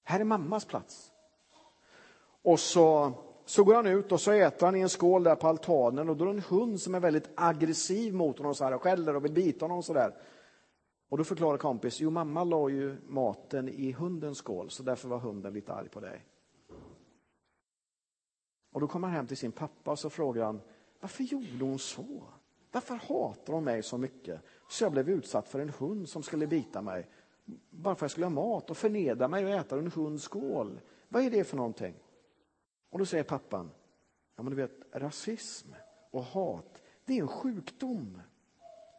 Här 0.04 0.20
är 0.20 0.24
mammas 0.24 0.66
plats. 0.66 1.12
Och 2.44 2.60
så, 2.60 3.12
så 3.46 3.64
går 3.64 3.76
han 3.76 3.88
ut 3.88 4.12
och 4.12 4.22
så 4.22 4.32
äter 4.32 4.66
han 4.66 4.76
i 4.76 4.80
en 4.80 4.90
skål 4.90 5.24
där 5.24 5.36
på 5.36 5.48
altanen 5.48 6.10
och 6.10 6.18
då 6.18 6.26
är 6.26 6.28
det 6.28 6.34
en 6.34 6.60
hund 6.60 6.82
som 6.82 6.96
är 6.96 7.00
väldigt 7.00 7.30
aggressiv 7.36 8.14
mot 8.14 8.38
honom 8.38 8.56
så 8.56 8.64
här 8.64 8.74
och 8.74 8.82
skäller 8.82 9.16
och 9.16 9.26
vill 9.26 9.34
bita 9.34 9.66
honom 9.66 9.84
så 9.84 9.94
där. 9.94 10.16
Och 11.10 11.18
då 11.18 11.24
förklarar 11.24 11.58
kompis, 11.58 12.00
jo 12.00 12.10
mamma 12.10 12.44
la 12.44 12.70
ju 12.70 12.98
maten 13.08 13.70
i 13.70 13.92
hundens 13.92 14.38
skål 14.38 14.70
så 14.70 14.84
därför 14.84 15.08
var 15.08 15.20
hunden 15.20 15.54
lite 15.54 15.74
arg 15.74 15.90
på 15.90 16.00
dig. 16.00 16.26
Och 18.76 18.82
då 18.82 18.88
kommer 18.88 19.08
han 19.08 19.16
hem 19.16 19.28
till 19.28 19.38
sin 19.38 19.52
pappa 19.52 19.92
och 19.92 20.00
så 20.00 20.10
frågar 20.10 20.46
han, 20.46 20.62
varför 21.00 21.24
gjorde 21.24 21.66
hon 21.66 21.80
så? 21.80 22.24
Varför 22.72 22.96
hatar 22.96 23.54
hon 23.54 23.64
mig 23.64 23.84
så 23.84 23.98
mycket? 23.98 24.42
Så 24.70 24.84
jag 24.84 24.92
blev 24.92 25.10
utsatt 25.10 25.50
för 25.50 25.60
en 25.60 25.70
hund 25.70 26.10
som 26.10 26.24
skulle 26.24 26.48
bita 26.48 26.82
mig. 26.82 27.10
bara 27.70 27.96
för 27.96 28.00
att 28.00 28.02
jag 28.02 28.12
skulle 28.12 28.26
ha 28.26 28.32
mat 28.32 28.70
och 28.70 28.78
förnedra 28.78 29.28
mig 29.28 29.46
och 29.46 29.52
äta 29.52 29.78
en 29.78 29.92
hundskål. 29.92 30.82
Vad 31.08 31.24
är 31.24 31.30
det 31.30 31.44
för 31.44 31.58
någonting? 31.58 31.96
Och 32.90 33.00
då 33.00 33.06
säger 33.06 33.24
pappan, 33.24 33.72
ja 34.36 34.44
men 34.44 34.56
du 34.56 34.56
vet 34.56 34.82
rasism 34.92 35.70
och 36.12 36.24
hat, 36.24 36.82
det 37.06 37.18
är 37.18 37.22
en 37.22 37.28
sjukdom. 37.28 38.22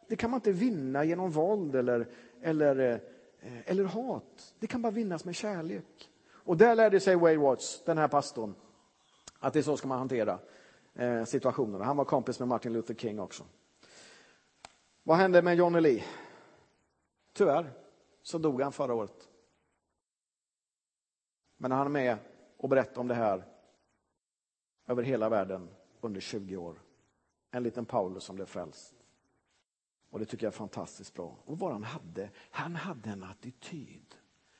Det 0.07 0.15
kan 0.15 0.31
man 0.31 0.37
inte 0.37 0.51
vinna 0.51 1.03
genom 1.03 1.31
våld 1.31 1.75
eller, 1.75 2.07
eller, 2.41 3.01
eh, 3.39 3.71
eller 3.71 3.83
hat. 3.83 4.53
Det 4.59 4.67
kan 4.67 4.81
bara 4.81 4.91
vinnas 4.91 5.25
med 5.25 5.35
kärlek. 5.35 6.09
Och 6.29 6.57
där 6.57 6.75
lärde 6.75 6.99
sig 6.99 7.15
Waywatch, 7.15 7.43
Watts, 7.43 7.83
den 7.85 7.97
här 7.97 8.07
pastorn, 8.07 8.55
att 9.39 9.53
det 9.53 9.59
är 9.59 9.63
så 9.63 9.77
ska 9.77 9.87
man 9.87 9.97
hantera 9.97 10.39
eh, 10.93 11.23
situationerna. 11.23 11.85
Han 11.85 11.97
var 11.97 12.05
kompis 12.05 12.39
med 12.39 12.47
Martin 12.47 12.73
Luther 12.73 12.93
King 12.93 13.19
också. 13.19 13.43
Vad 15.03 15.17
hände 15.17 15.41
med 15.41 15.55
Johnny 15.55 15.81
Lee? 15.81 16.03
Tyvärr 17.33 17.71
så 18.21 18.37
dog 18.37 18.61
han 18.61 18.71
förra 18.71 18.93
året. 18.93 19.29
Men 21.57 21.71
han 21.71 21.85
är 21.85 21.91
med 21.91 22.17
och 22.57 22.69
berättar 22.69 23.01
om 23.01 23.07
det 23.07 23.15
här 23.15 23.45
över 24.87 25.03
hela 25.03 25.29
världen 25.29 25.69
under 26.01 26.21
20 26.21 26.57
år. 26.57 26.81
En 27.51 27.63
liten 27.63 27.85
Paulus 27.85 28.23
som 28.23 28.35
blev 28.35 28.45
frälst. 28.45 28.93
Och 30.09 30.19
det 30.19 30.25
tycker 30.25 30.45
jag 30.45 30.53
är 30.53 30.57
fantastiskt 30.57 31.13
bra. 31.13 31.37
Och 31.45 31.59
vad 31.59 31.71
han 31.71 31.83
hade? 31.83 32.29
Han 32.51 32.75
hade 32.75 33.09
en 33.09 33.23
attityd. 33.23 34.15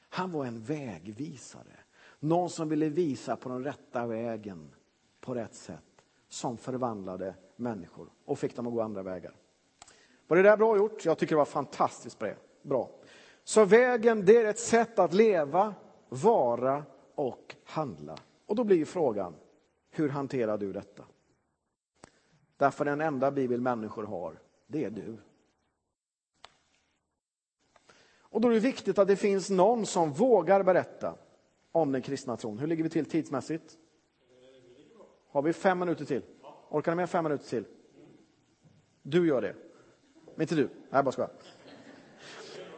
Han 0.10 0.32
var 0.32 0.46
en 0.46 0.62
vägvisare. 0.62 1.80
Någon 2.20 2.50
som 2.50 2.70
ville 2.70 2.90
visa 2.90 3.36
på 3.36 3.50
den 3.50 3.64
rätta 3.64 4.06
vägen 4.06 4.76
på 5.22 5.34
rätt 5.34 5.56
sätt. 5.56 5.84
Som 6.30 6.58
förvandlade 6.58 7.36
människor 7.56 8.10
och 8.26 8.40
fick 8.40 8.56
dem 8.56 8.68
att 8.68 8.74
gå 8.74 8.82
andra 8.82 9.04
vägar. 9.04 9.36
Var 10.28 10.38
det 10.38 10.44
där 10.44 10.58
bra 10.58 10.78
gjort? 10.78 11.06
Jag 11.06 11.18
tycker 11.18 11.36
det 11.36 11.38
var 11.38 11.46
fantastiskt 11.46 12.24
bra. 12.62 12.90
Så 13.44 13.66
vägen, 13.66 14.26
det 14.26 14.38
är 14.38 14.46
ett 14.46 14.60
sätt 14.60 15.00
att 15.00 15.14
leva, 15.14 15.76
vara 16.10 16.84
och 17.16 17.56
handla. 17.66 18.18
Och 18.46 18.56
då 18.56 18.64
blir 18.64 18.86
frågan, 18.86 19.36
hur 19.90 20.10
hanterar 20.10 20.58
du 20.58 20.74
detta? 20.74 21.04
Därför 22.58 22.86
den 22.86 23.02
enda 23.02 23.32
bibel 23.32 23.62
människor 23.62 24.04
har, 24.04 24.40
det 24.68 24.84
är 24.84 24.90
du. 24.90 25.18
Och 28.30 28.42
då 28.42 28.48
är 28.48 28.54
det 28.54 28.60
viktigt 28.60 29.00
att 29.00 29.08
det 29.08 29.16
finns 29.16 29.50
någon 29.50 29.86
som 29.86 30.14
vågar 30.14 30.64
berätta 30.64 31.16
om 31.82 31.92
den 31.92 32.02
kristna 32.02 32.38
tron. 32.38 32.60
Hur 32.60 32.68
ligger 32.68 32.84
vi 32.84 32.90
till 32.90 33.06
tidsmässigt? 33.06 33.78
Har 35.30 35.42
vi 35.42 35.54
fem 35.54 35.80
minuter 35.80 36.06
till? 36.06 36.22
Orkar 36.70 36.92
ni 36.92 36.96
med 36.96 37.10
fem 37.10 37.24
minuter 37.24 37.46
till? 37.46 37.66
Du 39.02 39.28
gör 39.28 39.42
det. 39.42 39.56
Men 40.36 40.42
inte 40.42 40.56
du. 40.56 40.70
Nej, 40.90 41.04
bara 41.04 41.12
skojar. 41.12 41.32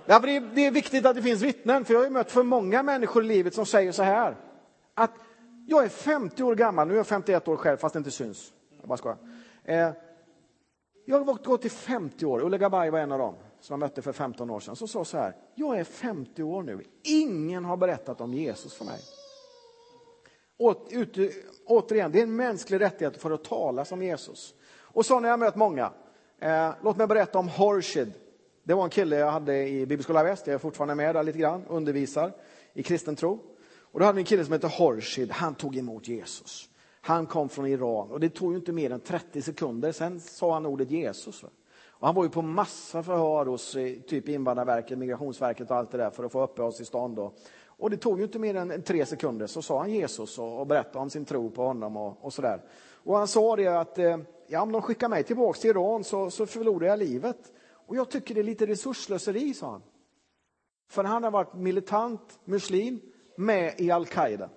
Ja, 0.05 0.19
det, 0.19 0.35
är, 0.35 0.41
det 0.55 0.65
är 0.65 0.71
viktigt 0.71 1.05
att 1.05 1.15
det 1.15 1.21
finns 1.21 1.41
vittnen, 1.41 1.85
för 1.85 1.93
jag 1.93 2.03
har 2.03 2.09
mött 2.09 2.31
för 2.31 2.43
många 2.43 2.83
människor 2.83 3.23
i 3.23 3.27
livet 3.27 3.53
som 3.53 3.65
säger 3.65 3.91
så 3.91 4.03
här. 4.03 4.35
Att 4.93 5.11
jag 5.67 5.83
är 5.83 5.89
50 5.89 6.43
år 6.43 6.55
gammal, 6.55 6.87
nu 6.87 6.93
är 6.93 6.97
jag 6.97 7.07
51 7.07 7.47
år 7.47 7.57
själv, 7.57 7.77
fast 7.77 7.93
det 7.93 7.97
inte 7.97 8.11
syns. 8.11 8.53
Jag 8.79 8.89
bara 8.89 8.97
skojar. 8.97 9.17
Eh, 9.63 9.89
jag 11.05 11.19
har 11.19 11.43
gått 11.43 11.65
i 11.65 11.69
50 11.69 12.25
år, 12.25 12.43
Ulla 12.43 12.57
Gabay 12.57 12.89
var 12.89 12.99
en 12.99 13.11
av 13.11 13.19
dem 13.19 13.35
som 13.61 13.73
jag 13.73 13.79
mötte 13.79 14.01
för 14.01 14.13
15 14.13 14.49
år 14.49 14.59
sedan, 14.59 14.75
som 14.75 14.87
sa 14.87 15.05
så 15.05 15.17
här, 15.17 15.35
jag 15.55 15.79
är 15.79 15.83
50 15.83 16.43
år 16.43 16.63
nu, 16.63 16.83
ingen 17.03 17.65
har 17.65 17.77
berättat 17.77 18.21
om 18.21 18.33
Jesus 18.33 18.73
för 18.73 18.85
mig. 18.85 18.99
Åt, 20.57 20.87
ut, 20.91 21.35
återigen, 21.65 22.11
det 22.11 22.19
är 22.19 22.23
en 22.23 22.35
mänsklig 22.35 22.81
rättighet 22.81 23.17
för 23.17 23.31
att 23.31 23.43
tala 23.43 23.85
som 23.85 24.03
Jesus. 24.03 24.53
Och 24.77 25.05
så 25.05 25.19
har 25.19 25.27
jag 25.27 25.39
mött 25.39 25.55
många. 25.55 25.91
Eh, 26.39 26.71
låt 26.83 26.97
mig 26.97 27.07
berätta 27.07 27.39
om 27.39 27.47
Horshid. 27.47 28.13
Det 28.63 28.73
var 28.73 28.83
en 28.83 28.89
kille 28.89 29.15
jag 29.15 29.31
hade 29.31 29.67
i 29.67 29.85
Bibelskola 29.85 30.23
Väst, 30.23 30.47
jag 30.47 30.53
är 30.53 30.57
fortfarande 30.57 30.95
med 30.95 31.15
där 31.15 31.23
lite 31.23 31.39
grann, 31.39 31.65
undervisar 31.67 32.31
i 32.73 32.83
kristen 32.83 33.15
tro. 33.15 33.39
Och 33.91 33.99
då 33.99 34.05
hade 34.05 34.15
vi 34.15 34.21
en 34.21 34.25
kille 34.25 34.45
som 34.45 34.53
hette 34.53 34.67
Horshid, 34.67 35.31
han 35.31 35.55
tog 35.55 35.77
emot 35.77 36.07
Jesus. 36.07 36.69
Han 37.01 37.25
kom 37.25 37.49
från 37.49 37.67
Iran 37.67 38.11
och 38.11 38.19
det 38.19 38.29
tog 38.29 38.51
ju 38.51 38.57
inte 38.57 38.71
mer 38.71 38.91
än 38.91 38.99
30 38.99 39.41
sekunder, 39.41 39.91
sen 39.91 40.19
sa 40.19 40.53
han 40.53 40.65
ordet 40.65 40.91
Jesus. 40.91 41.43
Och 41.99 42.07
han 42.07 42.15
var 42.15 42.23
ju 42.23 42.29
på 42.29 42.41
massa 42.41 43.03
förhör 43.03 43.45
hos 43.45 43.75
eh, 43.75 43.99
typ 43.99 44.29
Invandrarverket, 44.29 44.97
Migrationsverket 44.97 45.71
och 45.71 45.77
allt 45.77 45.91
det 45.91 45.97
där 45.97 46.09
för 46.09 46.23
att 46.23 46.31
få 46.31 46.43
uppehållstillstånd. 46.43 47.19
Och, 47.19 47.35
och 47.65 47.89
det 47.89 47.97
tog 47.97 48.17
ju 48.17 48.23
inte 48.23 48.39
mer 48.39 48.55
än 48.55 48.81
tre 48.81 49.05
sekunder 49.05 49.47
så 49.47 49.61
sa 49.61 49.79
han 49.79 49.91
Jesus 49.91 50.39
och, 50.39 50.59
och 50.59 50.67
berättade 50.67 50.99
om 50.99 51.09
sin 51.09 51.25
tro 51.25 51.49
på 51.49 51.63
honom 51.63 51.97
och, 51.97 52.25
och 52.25 52.33
sådär. 52.33 52.61
Och 53.03 53.17
han 53.17 53.27
sa 53.27 53.55
det 53.55 53.67
att 53.67 53.97
eh, 53.97 54.17
ja, 54.47 54.61
om 54.61 54.71
de 54.71 54.81
skickar 54.81 55.09
mig 55.09 55.23
tillbaka 55.23 55.59
till 55.59 55.69
Iran 55.69 56.03
så, 56.03 56.29
så 56.29 56.45
förlorar 56.45 56.87
jag 56.87 56.99
livet. 56.99 57.53
Och 57.71 57.95
jag 57.95 58.09
tycker 58.09 58.35
det 58.35 58.41
är 58.41 58.43
lite 58.43 58.65
resursslöseri, 58.65 59.53
sa 59.53 59.71
han. 59.71 59.81
För 60.89 61.03
han 61.03 61.23
har 61.23 61.31
varit 61.31 61.53
militant 61.53 62.39
muslim 62.45 62.99
med 63.35 63.73
i 63.77 63.91
al-Qaida. 63.91 64.49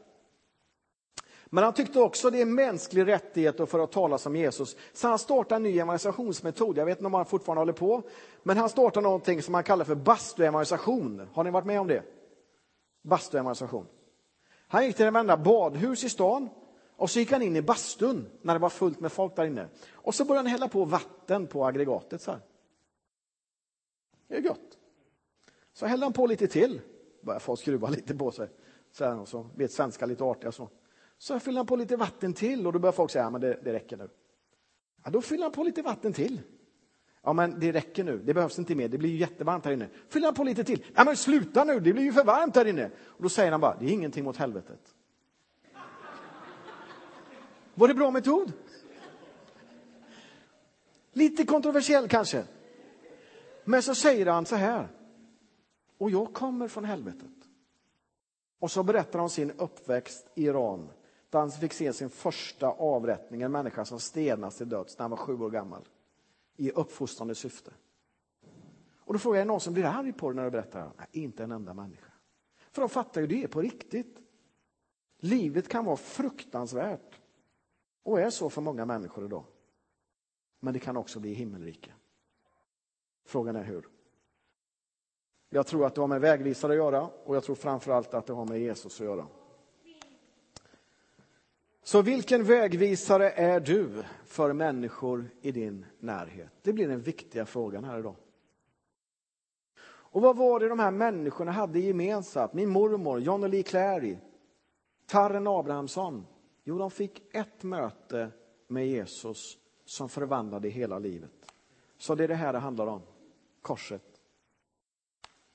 Men 1.55 1.65
han 1.65 1.73
tyckte 1.73 2.01
också 2.01 2.31
det 2.31 2.41
är 2.41 2.45
mänsklig 2.45 3.07
rättighet 3.07 3.61
att 3.61 3.69
få 3.69 3.87
tala 3.87 4.19
som 4.19 4.37
Jesus. 4.37 4.77
Så 4.93 5.09
han 5.09 5.19
startade 5.19 5.57
en 5.57 5.63
ny 5.63 5.79
evangelisationsmetod. 5.79 6.79
Jag 6.79 6.87
vet 6.87 6.99
inte 6.99 7.07
om 7.07 7.15
han 7.15 7.27
fortfarande 7.27 7.61
håller 7.61 7.73
på. 7.73 8.03
Men 8.43 8.57
han 8.57 8.69
startade 8.69 9.05
någonting 9.05 9.43
som 9.43 9.55
han 9.55 9.65
kallar 9.65 9.85
för 9.85 9.95
bastuevangelisation. 9.95 11.29
Har 11.33 11.45
ni 11.45 11.51
varit 11.51 11.67
med 11.67 11.81
om 11.81 11.87
det? 11.87 12.03
Bastuevangelisation. 13.03 13.87
Han 14.69 14.87
gick 14.87 14.97
till 14.97 15.07
en 15.07 15.17
enda 15.17 15.37
badhus 15.37 16.05
i 16.05 16.09
stan 16.09 16.49
och 16.97 17.11
så 17.11 17.19
gick 17.19 17.33
han 17.33 17.43
in 17.43 17.57
i 17.57 17.63
bastun 17.63 18.27
när 18.43 18.55
det 18.55 18.61
var 18.61 18.69
fullt 18.69 19.01
med 19.01 19.13
folk 19.13 19.37
där 19.37 19.45
inne. 19.45 19.69
Och 19.93 20.15
så 20.15 20.25
började 20.25 20.49
han 20.49 20.53
hälla 20.53 20.69
på 20.69 20.85
vatten 20.85 21.47
på 21.47 21.67
aggregatet. 21.67 22.23
Så 22.23 22.31
här. 22.31 22.41
Det 24.29 24.37
är 24.37 24.41
gott. 24.41 24.79
Så 25.73 25.87
hällde 25.87 26.07
han 26.07 26.13
på 26.13 26.27
lite 26.27 26.47
till. 26.47 26.81
Började 27.23 27.45
folk 27.45 27.61
skruva 27.61 27.89
lite 27.89 28.15
på 28.15 28.31
sig. 28.31 28.49
Så 28.93 29.05
här, 29.05 29.21
och 29.21 29.29
så 29.29 29.47
vet 29.57 29.73
svenska 29.73 30.07
lite 30.07 30.25
artiga 30.25 30.53
så. 30.53 30.69
Så 31.23 31.41
fyller 31.41 31.59
han 31.59 31.67
på 31.67 31.77
lite 31.77 31.97
vatten 31.97 32.35
till 32.35 32.67
och 32.67 32.73
då 32.73 32.79
börjar 32.79 32.93
folk 32.93 33.11
säga, 33.11 33.25
ja, 33.25 33.31
men 33.31 33.41
det, 33.41 33.59
det 33.65 33.73
räcker 33.73 33.97
nu. 33.97 34.09
Ja, 35.05 35.11
då 35.11 35.21
fyller 35.21 35.43
han 35.43 35.53
på 35.53 35.65
lite 35.65 35.83
vatten 35.83 36.13
till. 36.13 36.41
Ja, 37.23 37.33
men 37.33 37.61
det 37.61 37.73
räcker 37.73 38.05
nu, 38.05 38.19
det 38.19 38.35
behövs 38.35 38.59
inte 38.59 38.75
mer, 38.75 38.89
det 38.89 38.99
blir 38.99 39.11
ju 39.11 39.17
jättevarmt 39.17 39.65
här 39.65 39.73
inne. 39.73 39.89
Fyller 40.09 40.27
han 40.27 40.35
på 40.35 40.45
lite 40.45 40.65
till. 40.65 40.85
Ja, 40.95 41.05
men 41.05 41.17
sluta 41.17 41.65
nu, 41.65 41.81
det 41.81 41.93
blir 41.93 42.03
ju 42.03 42.13
för 42.13 42.25
varmt 42.25 42.57
här 42.57 42.65
inne. 42.65 42.91
Och 43.05 43.23
då 43.23 43.29
säger 43.29 43.51
han 43.51 43.61
bara, 43.61 43.77
det 43.79 43.85
är 43.87 43.91
ingenting 43.91 44.25
mot 44.25 44.37
helvetet. 44.37 44.95
Var 47.75 47.89
det 47.89 47.95
bra 47.95 48.11
metod? 48.11 48.53
Lite 51.13 51.45
kontroversiell 51.45 52.09
kanske. 52.09 52.45
Men 53.65 53.83
så 53.83 53.95
säger 53.95 54.27
han 54.27 54.47
så 54.47 54.57
här. 54.57 54.89
Och 55.99 56.11
jag 56.11 56.35
kommer 56.35 56.69
från 56.69 56.85
helvetet. 56.85 57.49
Och 58.59 58.71
så 58.71 58.83
berättar 58.83 59.19
han 59.19 59.25
om 59.25 59.31
sin 59.31 59.51
uppväxt 59.51 60.27
i 60.35 60.45
Iran 60.45 60.89
där 61.33 61.39
han 61.39 61.51
fick 61.51 61.73
se 61.73 61.93
sin 61.93 62.11
första 62.11 62.69
avrättning, 62.69 63.43
en 63.43 63.53
människa 63.53 63.85
som 63.85 64.01
stenas 64.01 64.57
till 64.57 64.69
döds 64.69 64.99
när 64.99 65.03
han 65.03 65.11
var 65.11 65.17
sju 65.17 65.41
år 65.41 65.51
gammal. 65.51 65.89
I 66.57 66.71
uppfostrande 66.71 67.35
syfte. 67.35 67.71
Och 68.97 69.13
då 69.13 69.19
frågar 69.19 69.39
jag 69.39 69.47
någon 69.47 69.61
som 69.61 69.75
blir 69.75 69.85
arg 69.85 70.13
på 70.13 70.31
det 70.31 70.37
när 70.37 70.45
du 70.45 70.51
berättar? 70.51 70.91
Nej, 70.99 71.07
inte 71.13 71.45
en 71.45 71.53
enda 71.53 71.75
människa. 71.75 72.13
För 72.71 72.83
de 72.83 72.89
fattar 72.89 73.21
ju 73.21 73.27
det 73.27 73.43
är 73.43 73.49
på 73.49 73.63
riktigt. 73.63 74.19
Livet 75.19 75.69
kan 75.69 75.85
vara 75.85 75.97
fruktansvärt. 75.97 77.21
Och 78.03 78.21
är 78.21 78.31
så 78.31 78.51
för 78.51 78.63
många 78.63 78.85
människor 78.85 79.25
idag. 79.25 79.45
Men 80.61 80.75
det 80.75 80.81
kan 80.81 80.97
också 80.97 81.21
bli 81.21 81.35
himmelrike. 81.35 81.93
Frågan 83.25 83.57
är 83.57 83.65
hur. 83.65 83.89
Jag 85.51 85.67
tror 85.67 85.87
att 85.87 85.95
det 85.95 86.01
har 86.01 86.09
med 86.09 86.21
vägvisare 86.21 86.73
att 86.73 86.77
göra 86.77 87.09
och 87.25 87.37
jag 87.37 87.45
tror 87.45 87.57
framförallt 87.57 88.15
att 88.15 88.27
det 88.27 88.33
har 88.33 88.47
med 88.47 88.61
Jesus 88.61 89.01
att 89.01 89.07
göra. 89.07 89.27
Så 91.85 92.03
vilken 92.03 92.45
vägvisare 92.45 93.31
är 93.31 93.61
du 93.61 94.05
för 94.27 94.53
människor 94.53 95.31
i 95.41 95.53
din 95.53 95.87
närhet? 95.99 96.53
Det 96.63 96.73
blir 96.73 96.89
den 96.89 97.01
viktiga 97.01 97.47
frågan 97.47 97.85
här 97.85 97.99
idag. 97.99 98.15
Och 99.85 100.23
vad 100.23 100.37
var 100.37 100.61
det 100.61 100.69
de 100.69 100.79
här 100.79 100.91
människorna 100.91 101.53
hade 101.53 101.79
gemensamt? 101.79 102.53
Min 102.53 102.69
mormor, 102.69 103.21
John 103.21 103.51
Lee 103.51 103.63
Clary, 103.63 104.17
Tarren 105.07 105.47
Abrahamsson. 105.47 106.27
Jo, 106.65 106.79
de 106.79 106.91
fick 106.91 107.35
ett 107.35 107.63
möte 107.63 108.31
med 108.69 108.89
Jesus 108.89 109.59
som 109.85 110.09
förvandlade 110.09 110.69
hela 110.69 110.99
livet. 110.99 111.55
Så 111.99 112.15
det 112.15 112.25
är 112.25 112.29
det 112.29 112.35
här 112.35 112.53
det 112.53 112.59
handlar 112.59 112.87
om, 112.87 113.03
korset. 113.63 114.03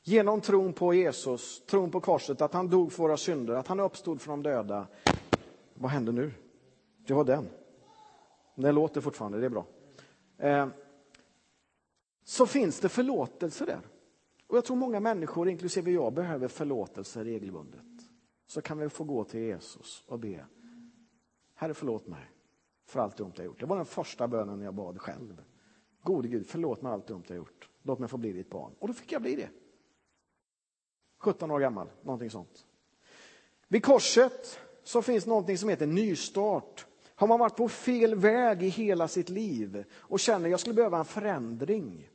Genom 0.03 0.41
tron 0.41 0.73
på 0.73 0.93
Jesus, 0.93 1.65
tron 1.65 1.91
på 1.91 1.99
korset, 1.99 2.41
att 2.41 2.53
han 2.53 2.69
dog 2.69 2.91
för 2.91 3.03
våra 3.03 3.17
synder, 3.17 3.53
att 3.53 3.67
han 3.67 3.79
uppstod 3.79 4.21
från 4.21 4.43
de 4.43 4.49
döda, 4.49 4.87
vad 5.79 5.91
händer 5.91 6.13
nu? 6.13 6.31
Det 6.97 7.13
var 7.13 7.23
den. 7.23 7.49
Den 8.55 8.75
låter 8.75 9.01
fortfarande, 9.01 9.39
det 9.39 9.45
är 9.45 9.49
bra. 9.49 9.65
Eh, 10.37 10.67
så 12.23 12.45
finns 12.45 12.79
det 12.79 12.89
förlåtelse 12.89 13.65
där. 13.65 13.81
Och 14.47 14.57
jag 14.57 14.65
tror 14.65 14.77
många 14.77 14.99
människor, 14.99 15.49
inklusive 15.49 15.91
jag, 15.91 16.13
behöver 16.13 16.47
förlåtelse 16.47 17.23
regelbundet. 17.23 17.85
Så 18.47 18.61
kan 18.61 18.77
vi 18.77 18.89
få 18.89 19.03
gå 19.03 19.23
till 19.23 19.39
Jesus 19.39 20.03
och 20.07 20.19
be. 20.19 20.45
Herre, 21.53 21.73
förlåt 21.73 22.07
mig 22.07 22.31
för 22.85 22.99
allt 22.99 23.17
dumt 23.17 23.33
jag 23.35 23.45
gjort. 23.45 23.59
Det 23.59 23.65
var 23.65 23.75
den 23.75 23.85
första 23.85 24.27
bönen 24.27 24.61
jag 24.61 24.73
bad 24.73 25.01
själv. 25.01 25.43
Gode 26.03 26.27
Gud, 26.27 26.47
förlåt 26.47 26.81
mig 26.81 26.91
allt 26.91 27.07
dumt 27.07 27.23
jag 27.27 27.37
gjort. 27.37 27.69
Låt 27.81 27.99
mig 27.99 28.09
få 28.09 28.17
bli 28.17 28.31
ditt 28.31 28.49
barn. 28.49 28.73
Och 28.79 28.87
då 28.87 28.93
fick 28.93 29.11
jag 29.11 29.21
bli 29.21 29.35
det. 29.35 29.49
17 31.17 31.51
år 31.51 31.59
gammal, 31.59 31.89
någonting 32.01 32.29
sånt. 32.29 32.65
Vid 33.67 33.83
korset 33.83 34.59
så 34.87 35.01
finns 35.01 35.25
någonting 35.25 35.57
som 35.57 35.69
heter 35.69 35.87
nystart. 35.87 36.85
Har 37.15 37.27
man 37.27 37.39
varit 37.39 37.55
på 37.55 37.69
fel 37.69 38.15
väg 38.15 38.63
i 38.63 38.67
hela 38.67 39.07
sitt 39.07 39.29
liv 39.29 39.83
och 39.93 40.19
känner 40.19 40.45
att 40.45 40.51
jag 40.51 40.59
skulle 40.59 40.75
behöva 40.75 40.97
en 40.97 41.05
förändring, 41.05 42.09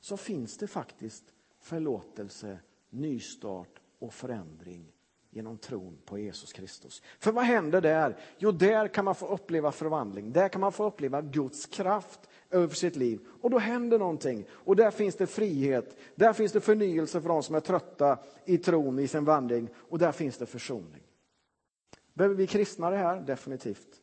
så 0.00 0.16
finns 0.16 0.58
det 0.58 0.66
faktiskt 0.66 1.24
förlåtelse, 1.60 2.58
nystart 2.90 3.80
och 3.98 4.14
förändring 4.14 4.92
genom 5.30 5.58
tron 5.58 5.98
på 6.04 6.18
Jesus 6.18 6.52
Kristus. 6.52 7.02
För 7.18 7.32
vad 7.32 7.44
händer 7.44 7.80
där? 7.80 8.16
Jo, 8.38 8.52
där 8.52 8.88
kan 8.88 9.04
man 9.04 9.14
få 9.14 9.26
uppleva 9.26 9.72
förvandling. 9.72 10.32
Där 10.32 10.48
kan 10.48 10.60
man 10.60 10.72
få 10.72 10.84
uppleva 10.84 11.22
Guds 11.22 11.66
kraft 11.66 12.20
över 12.50 12.74
sitt 12.74 12.96
liv. 12.96 13.20
Och 13.40 13.50
då 13.50 13.58
händer 13.58 13.98
någonting. 13.98 14.44
Och 14.50 14.76
där 14.76 14.90
finns 14.90 15.16
det 15.16 15.26
frihet. 15.26 15.96
Där 16.14 16.32
finns 16.32 16.52
det 16.52 16.60
förnyelse 16.60 17.20
för 17.20 17.28
de 17.28 17.42
som 17.42 17.54
är 17.54 17.60
trötta 17.60 18.18
i 18.44 18.58
tron 18.58 18.98
i 18.98 19.08
sin 19.08 19.24
vandring. 19.24 19.68
Och 19.74 19.98
där 19.98 20.12
finns 20.12 20.38
det 20.38 20.46
försoning. 20.46 21.02
Behöver 22.18 22.34
vi 22.34 22.46
kristna 22.46 22.90
det 22.90 22.96
här? 22.96 23.20
Definitivt. 23.20 24.02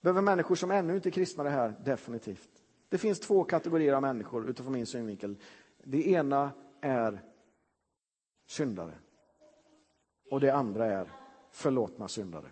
Behöver 0.00 0.22
människor 0.22 0.54
som 0.54 0.70
ännu 0.70 0.96
inte 0.96 1.08
är 1.08 1.10
kristna 1.10 1.44
det 1.44 1.50
här? 1.50 1.74
Definitivt. 1.84 2.50
Det 2.88 2.98
finns 2.98 3.20
två 3.20 3.44
kategorier 3.44 3.92
av 3.92 4.02
människor 4.02 4.50
utifrån 4.50 4.72
min 4.72 4.86
synvinkel. 4.86 5.36
Det 5.84 6.08
ena 6.08 6.50
är 6.80 7.22
syndare. 8.46 8.94
Och 10.30 10.40
det 10.40 10.50
andra 10.50 10.86
är 10.86 11.12
förlåtna 11.50 12.08
syndare. 12.08 12.46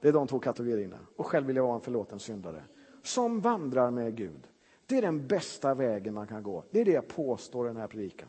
Det 0.00 0.08
är 0.08 0.12
de 0.12 0.26
två 0.26 0.38
kategorierna. 0.38 0.98
Och 1.16 1.26
själv 1.26 1.46
vill 1.46 1.56
jag 1.56 1.62
vara 1.62 1.74
en 1.74 1.80
förlåten 1.80 2.18
syndare. 2.18 2.64
Som 3.02 3.40
vandrar 3.40 3.90
med 3.90 4.16
Gud. 4.16 4.48
Det 4.86 4.98
är 4.98 5.02
den 5.02 5.26
bästa 5.26 5.74
vägen 5.74 6.14
man 6.14 6.26
kan 6.26 6.42
gå. 6.42 6.64
Det 6.70 6.80
är 6.80 6.84
det 6.84 6.92
jag 6.92 7.08
påstår 7.08 7.66
i 7.66 7.68
den 7.68 7.76
här 7.76 7.88
predikan. 7.88 8.28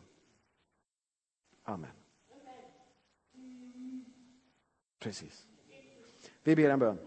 Amen. 1.62 2.01
Precis. 5.02 5.46
Vi 6.42 6.56
ber 6.56 6.70
en 6.70 6.78
bön. 6.78 6.98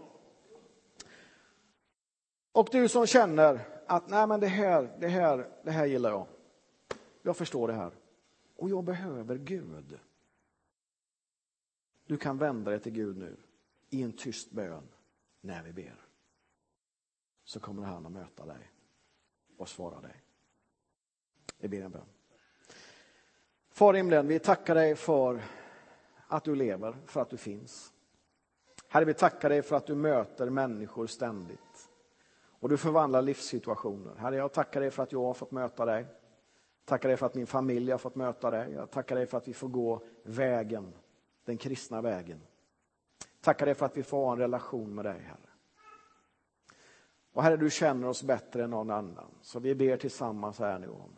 Och 2.52 2.68
du 2.72 2.88
som 2.88 3.06
känner 3.06 3.60
att 3.86 4.08
nej 4.08 4.26
men 4.26 4.40
det 4.40 4.46
här, 4.46 4.96
det 5.00 5.08
här, 5.08 5.50
det 5.64 5.70
här 5.70 5.86
gillar 5.86 6.10
jag. 6.10 6.26
Jag 7.22 7.36
förstår 7.36 7.68
det 7.68 7.74
här. 7.74 7.92
Och 8.56 8.70
jag 8.70 8.84
behöver 8.84 9.36
Gud. 9.36 9.98
Du 12.06 12.16
kan 12.16 12.38
vända 12.38 12.70
dig 12.70 12.80
till 12.80 12.92
Gud 12.92 13.16
nu 13.16 13.36
i 13.90 14.02
en 14.02 14.12
tyst 14.12 14.50
bön 14.50 14.88
när 15.40 15.62
vi 15.62 15.72
ber. 15.72 16.06
Så 17.44 17.60
kommer 17.60 17.82
han 17.82 18.06
att 18.06 18.12
möta 18.12 18.46
dig 18.46 18.70
och 19.56 19.68
svara 19.68 20.00
dig. 20.00 20.22
Vi 21.58 21.68
ber 21.68 21.82
en 21.82 21.90
bön. 21.90 22.08
Far 23.68 23.94
i 23.94 23.96
himlen, 23.96 24.26
vi 24.28 24.38
tackar 24.38 24.74
dig 24.74 24.96
för 24.96 25.42
att 26.28 26.44
du 26.44 26.54
lever, 26.54 26.96
för 27.06 27.20
att 27.20 27.30
du 27.30 27.36
finns. 27.36 27.92
Herre, 28.88 29.04
vi 29.04 29.14
tackar 29.14 29.48
dig 29.48 29.62
för 29.62 29.76
att 29.76 29.86
du 29.86 29.94
möter 29.94 30.50
människor 30.50 31.06
ständigt. 31.06 31.90
Och 32.60 32.68
du 32.68 32.76
förvandlar 32.76 33.22
livssituationer. 33.22 34.14
Herre, 34.16 34.36
jag 34.36 34.52
tackar 34.52 34.80
dig 34.80 34.90
för 34.90 35.02
att 35.02 35.12
jag 35.12 35.22
har 35.22 35.34
fått 35.34 35.50
möta 35.50 35.84
dig. 35.84 36.06
Tackar 36.84 37.08
dig 37.08 37.16
för 37.16 37.26
att 37.26 37.34
min 37.34 37.46
familj 37.46 37.90
har 37.90 37.98
fått 37.98 38.14
möta 38.14 38.50
dig. 38.50 38.72
Jag 38.72 38.90
tackar 38.90 39.16
dig 39.16 39.26
för 39.26 39.38
att 39.38 39.48
vi 39.48 39.54
får 39.54 39.68
gå 39.68 40.02
vägen 40.22 40.92
den 41.44 41.58
kristna 41.58 42.00
vägen. 42.00 42.40
Tackar 43.40 43.66
dig 43.66 43.74
för 43.74 43.86
att 43.86 43.96
vi 43.96 44.02
får 44.02 44.18
ha 44.18 44.32
en 44.32 44.38
relation 44.38 44.94
med 44.94 45.04
dig, 45.04 45.20
Herre. 45.20 45.50
Och 47.32 47.42
Herre, 47.42 47.56
du 47.56 47.70
känner 47.70 48.08
oss 48.08 48.22
bättre 48.22 48.64
än 48.64 48.70
någon 48.70 48.90
annan. 48.90 49.30
Så 49.42 49.58
vi 49.58 49.74
ber 49.74 49.96
tillsammans 49.96 50.58
här 50.58 50.78
nu 50.78 50.88
om 50.88 51.16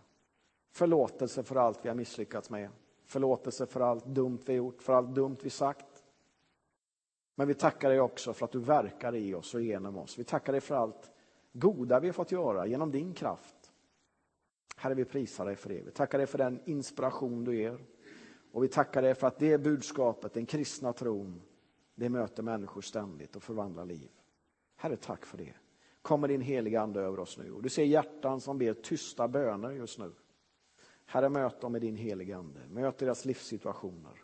förlåtelse 0.73 1.42
för 1.42 1.57
allt 1.57 1.85
vi 1.85 1.88
har 1.88 1.97
misslyckats 1.97 2.51
med. 2.51 2.71
Förlåtelse 3.09 3.66
för 3.66 3.81
allt 3.81 4.07
dumt 4.07 4.38
vi 4.47 4.53
gjort, 4.53 4.83
för 4.83 4.92
allt 4.92 5.14
dumt 5.14 5.37
vi 5.42 5.51
sagt. 5.51 6.05
Men 7.35 7.49
vi 7.49 7.55
tackar 7.55 7.90
dig 7.90 8.01
också 8.01 8.33
för 8.33 8.44
att 8.44 8.53
du 8.53 8.59
verkar 8.59 9.14
i 9.14 9.35
oss 9.35 9.55
och 9.55 9.62
genom 9.62 9.97
oss. 9.97 10.18
Vi 10.18 10.25
tackar 10.25 10.53
dig 10.53 10.61
för 10.61 10.75
allt 10.75 11.11
goda 11.53 12.01
vi 12.01 12.09
har 12.09 12.12
fått 12.12 12.33
göra 12.33 12.66
genom 12.66 12.90
din 12.90 13.14
kraft. 13.14 13.73
Herre, 14.77 14.94
vi 14.94 15.05
prisar 15.05 15.47
dig 15.47 15.57
för 15.57 15.68
det. 15.68 15.83
Vi 15.83 15.90
tackar 15.90 16.18
dig 16.18 16.27
för 16.27 16.38
den 16.38 16.61
inspiration 16.64 17.44
du 17.44 17.57
ger. 17.57 17.79
Och 18.53 18.64
vi 18.64 18.68
tackar 18.68 19.03
dig 19.03 19.14
för 19.14 19.27
att 19.27 19.38
det 19.38 19.59
budskapet, 19.59 20.35
den 20.35 20.47
kristna 20.47 20.92
tron, 20.92 21.42
det 21.94 22.09
möter 22.09 22.42
människor 22.42 22.81
ständigt 22.81 23.37
och 23.37 23.42
förvandlar 23.42 23.85
liv. 23.85 24.11
Herre, 24.77 24.97
tack 24.97 25.27
för 25.27 25.38
det. 25.38 25.55
Kommer 26.03 26.29
din 26.29 26.40
heliga 26.40 26.81
Ande 26.81 27.01
över 27.01 27.21
oss 27.21 27.38
nu. 27.38 27.53
Och 27.53 27.62
du 27.62 27.68
ser 27.68 27.85
hjärtan 27.85 28.40
som 28.40 28.59
ber 28.59 28.75
tysta 28.75 29.29
böner 29.29 29.71
just 29.71 29.99
nu. 29.99 30.12
Herre, 31.11 31.29
möt 31.29 31.61
dem 31.61 31.73
med 31.73 31.81
din 31.81 31.97
heliga 31.97 32.38
Ande. 32.38 32.61
Möt 32.68 32.99
deras 32.99 33.25
livssituationer. 33.25 34.23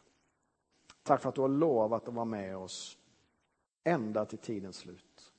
Tack 1.02 1.22
för 1.22 1.28
att 1.28 1.34
du 1.34 1.40
har 1.40 1.48
lovat 1.48 2.08
att 2.08 2.14
vara 2.14 2.24
med 2.24 2.56
oss 2.56 2.98
ända 3.84 4.24
till 4.24 4.38
tidens 4.38 4.76
slut. 4.76 5.32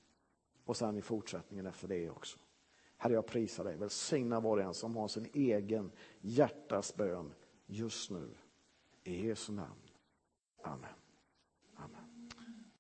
Och 0.66 0.78
sen 0.78 0.98
i 0.98 1.02
fortsättningen 1.02 1.66
efter 1.66 1.88
det 1.88 2.10
också. 2.10 2.38
Herre, 2.98 3.14
jag 3.14 3.26
prisar 3.26 3.64
dig. 3.64 3.76
Välsigna 3.76 4.40
var 4.40 4.58
och 4.58 4.64
en 4.64 4.74
som 4.74 4.96
har 4.96 5.08
sin 5.08 5.30
egen 5.34 5.92
hjärtas 6.22 6.96
bön 6.96 7.34
just 7.66 8.12
nu. 8.12 8.30
I 9.04 9.28
Jesu 9.28 9.54
namn. 9.54 9.82
Amen. 10.62 11.05